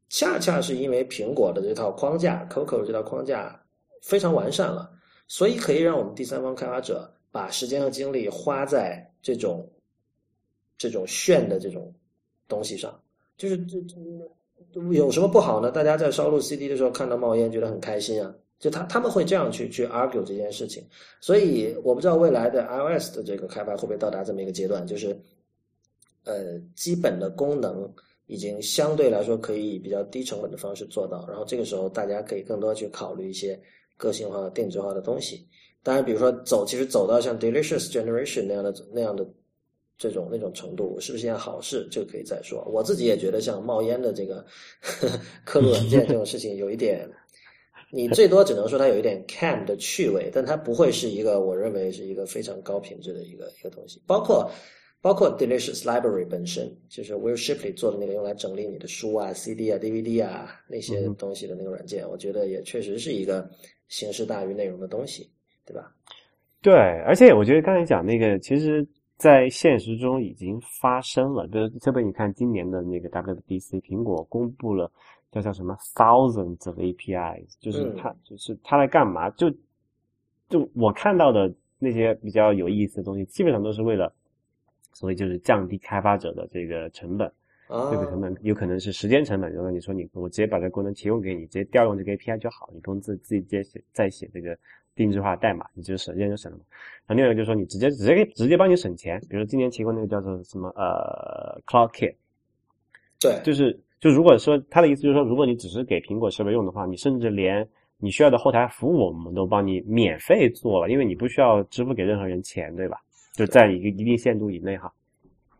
[0.09, 3.59] 恰恰是因为苹果的这套框架，Coco 这套框架。
[4.01, 4.89] 非常完善了，
[5.27, 9.69] 所以可以让我们第三方开发者把时间和精力花在这种
[10.77, 11.93] 这种炫的这种
[12.47, 12.97] 东西上。
[13.35, 13.97] 就是这这
[14.91, 15.71] 有什么不好呢？
[15.71, 18.33] 大家在烧录 CD 的时候看到冒烟，觉得很开心啊。
[18.59, 20.83] 就他他们会这样去去 argue 这件事情。
[21.21, 25.17] 所以我不知道未来的 iOS 的这个开发会不会到达这么一个阶段，就是
[26.25, 27.89] 呃基本的功能
[28.27, 33.59] 已经相对来说可以以比较低成本的方式做到，然后这个时候大家可以更多去考虑一些。
[33.99, 35.45] 个性化、定制化的东西，
[35.83, 39.27] 当然，比如说走，其实走到像 Delicious Generation 那样的那样的
[39.99, 42.63] 这种那种程度，是不是件好事，就可以再说。
[42.71, 44.43] 我自己也觉得，像冒烟的这个
[45.45, 47.07] 刻录软件这种事情，有一点，
[47.91, 54.49] 你最多只能说它有一点 Cam 的趣味，但它不会是一个我认为是一个非常高品质的一个一个东西，包括。
[55.01, 63.49] 包括 Delicious Library 本身，就是 Will Shipley 做的那个用来整理你的书啊、CD 啊、DVD 啊那些东西的那个软件，我觉得也确实是一个
[63.87, 65.29] 形式大于内容的东西，
[65.65, 65.89] 对吧？
[66.61, 66.73] 对，
[67.07, 68.85] 而且我觉得刚才讲那个，其实，
[69.19, 71.45] 在现实中已经发生了。
[71.45, 74.91] 比如，特别你看今年的那个 WWDC，苹果公布了
[75.31, 79.29] 叫叫什么 thousands of APIs，就是它就是它来干嘛？
[79.31, 79.53] 就
[80.49, 84.11] 就我看到的那些比较有意思的东西，基本上都是为了。
[84.91, 87.31] 所以就是降低开发者的这个成本，
[87.69, 89.53] 这个成本有可能是时间成本。
[89.53, 94.57] 就是你说你我直接把这个功能提供给你，直接调用这个 API 就好，你不用自自己接写再写这个
[95.03, 96.63] 定制化代码，你就省时间就省了嘛。
[97.07, 102.13] 然后另外一个就是说你直接直接给直接帮你省钱，比如今年提供那个叫做什么呃 Cloud Kit，
[103.19, 112.97] 对，就是就如果说他的意思就是说，如果你只是给苹果设备用的话，你甚至连你需要的后台服务我们都帮你免费做了，因为你不需要支付给任何人钱，对吧？
[113.33, 114.91] 就在一个一定限度以内哈。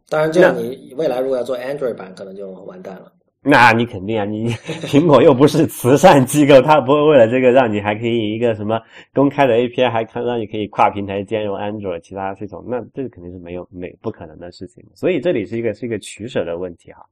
[0.10, 3.12] 当然，这样你未来如果要做 Android 版，可能就完蛋了。
[3.42, 4.50] 那你肯定啊，你
[4.86, 8.80] 苹果又不是慈善机构，它不会为了这个让你还可以一个什么
[9.14, 14.84] 公开的 API，还看让你可以跨平台兼容 Android 其他系统，那这个肯定是没有没不可能的事情。
[14.94, 17.06] 所以这里是一个是一个取舍的问题哈。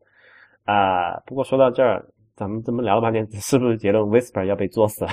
[0.66, 2.06] 啊，不过说到这儿，
[2.36, 5.12] 咱们这么聊了半天，是不是结论 Whisper 要被作死了？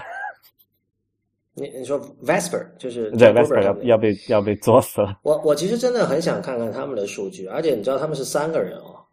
[1.54, 5.20] 你你说 Vesper 就是对 Vesper 要要被要被作死了。
[5.22, 9.03] 我我其实真的很想看看他们的数据，而且你知道他们是三个人哦。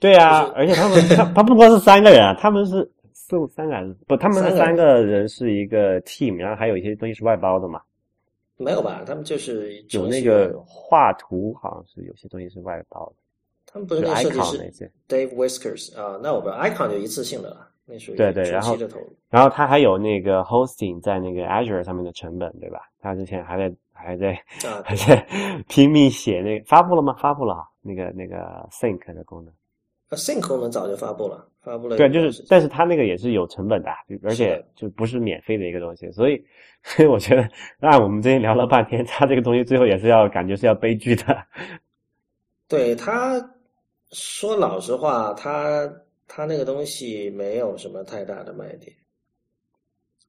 [0.00, 7.80] 对啊，而且他们 他他不光是三个人啊，他们是四五三个人不，他们三个人是一个 team，然后还有一些东西是外包的嘛。
[8.56, 9.02] 没有吧？
[9.06, 13.12] 他们就是有那个画图，好像是有些东西是外包的。
[13.70, 16.18] 他们不是那设计师 Dave Whiskers 啊？
[16.22, 17.68] 那我不知道，Icon 就一次性的了。
[17.84, 18.76] 那属于对对，然后
[19.30, 22.80] 然后他还有那个 hosting 在那个 Azure 上面的成本，对吧？
[23.00, 24.38] 他之前还在还在
[24.84, 25.26] 还在
[25.68, 27.14] 拼命写那个发布了吗？
[27.18, 29.52] 发布了那个那个 Sync 的功能。
[30.16, 31.96] Sync 功能早就发布了，发布了。
[31.96, 33.90] 对，就是，但是他那个也是有成本的，
[34.22, 36.44] 而且就不是免费的一个东西，所以
[36.82, 37.48] 所以我觉得，
[37.80, 41.36] 那我们之前聊了半天，他这个东西最后也是要感觉是要悲剧的。
[42.66, 43.38] 对他
[44.10, 45.90] 说老实话，他。
[46.30, 48.94] 他那个东西没有什么太大的卖点，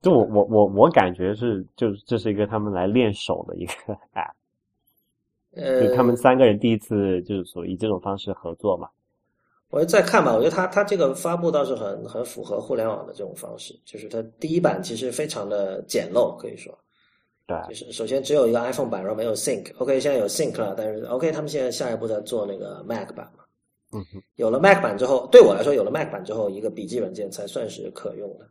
[0.01, 3.73] 就我我我我感觉是，就是这是一个他们来练手的一个
[4.13, 4.31] app，
[5.61, 8.87] 呃，就他们三个人第一次就是说以这种方式合作嘛。
[9.71, 16.75] 我再看吧，我觉得它它这个发布倒是很很符合互联网的这种方式，就是它第一版其实非常的简陋，可以说，
[17.45, 23.43] 对，就是首先只有一个 iPhone 版，然后没有 Sync，OK，现在有 Sync 了，但是 OK，他们现在下一步在做那个 Mac 版嘛。
[23.91, 28.47] 嗯哼，有了 Mac 版之后，对我来说，有了 Mac 版之后，一个笔记软件才算是可用的。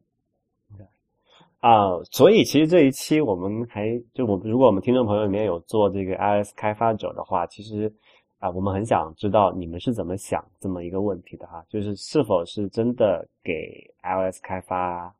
[1.60, 7.92] 啊，所以其实这一期我们还就我们，如果我们听众朋友里面有做这个 iOS 开发者的话，其实
[8.38, 15.12] 啊，我们很想知道你们是怎么想这么一个问题的哈，就是是否是真的给 iOS 开发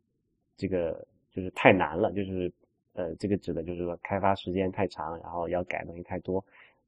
[0.57, 2.53] 这个就是太难了，就是
[2.93, 6.41] 呃，这个指的就是说开发时间太长，然后要改东西太多，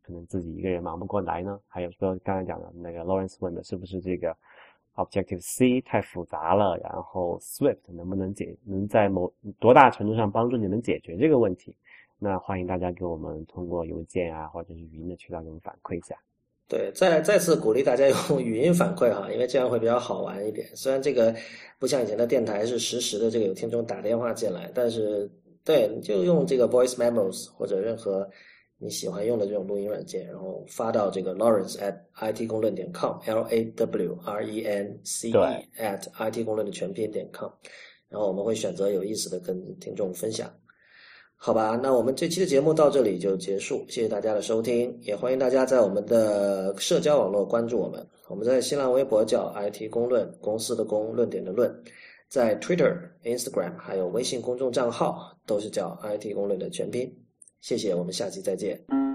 [0.02, 1.58] 可能自己一个人忙不过来呢？
[1.66, 4.36] 还有说刚才讲的那个 Lawrence 问的是不是这个
[4.94, 6.76] Objective C 太复杂了？
[6.78, 11.74] 然后 Swift 能不能解能在某多大程度上帮助你们解决这个问题？
[12.22, 16.14] 那欢迎大家给我们通过邮件啊，或者是语音的渠道给我们反馈一下。
[16.68, 20.68] 对，再再次鼓励大家用 语音反馈哈，因为这样会比较好玩一点。
[20.76, 21.34] 虽然这个
[21.78, 25.28] 不像以前的电台是实时的，这个有听众打电话进来，但是
[25.64, 28.28] 对，你就用这个 voice memos 或者任何
[28.78, 35.32] 你喜欢用的这种录音软件，然后发到这个 Lawrence at it 公论点 com，L A W R E N C E
[35.78, 37.50] at it 公论的全拼点 com，
[38.08, 40.48] 然后我们会选择有意思的跟听众分享。
[41.42, 48.06] 好吧，那我们这期的节目到这里就结束，谢谢大家的收听，也欢迎大家在我们的社交网络关注我们。
[48.28, 51.74] 我们在新浪微博叫 IT 公论，公司的公，论点的论，
[52.28, 57.10] 在 Twitter、Instagram 还有微信公众账号都是叫 IT 公论的全拼。
[57.62, 59.09] 谢谢，我们下期再见。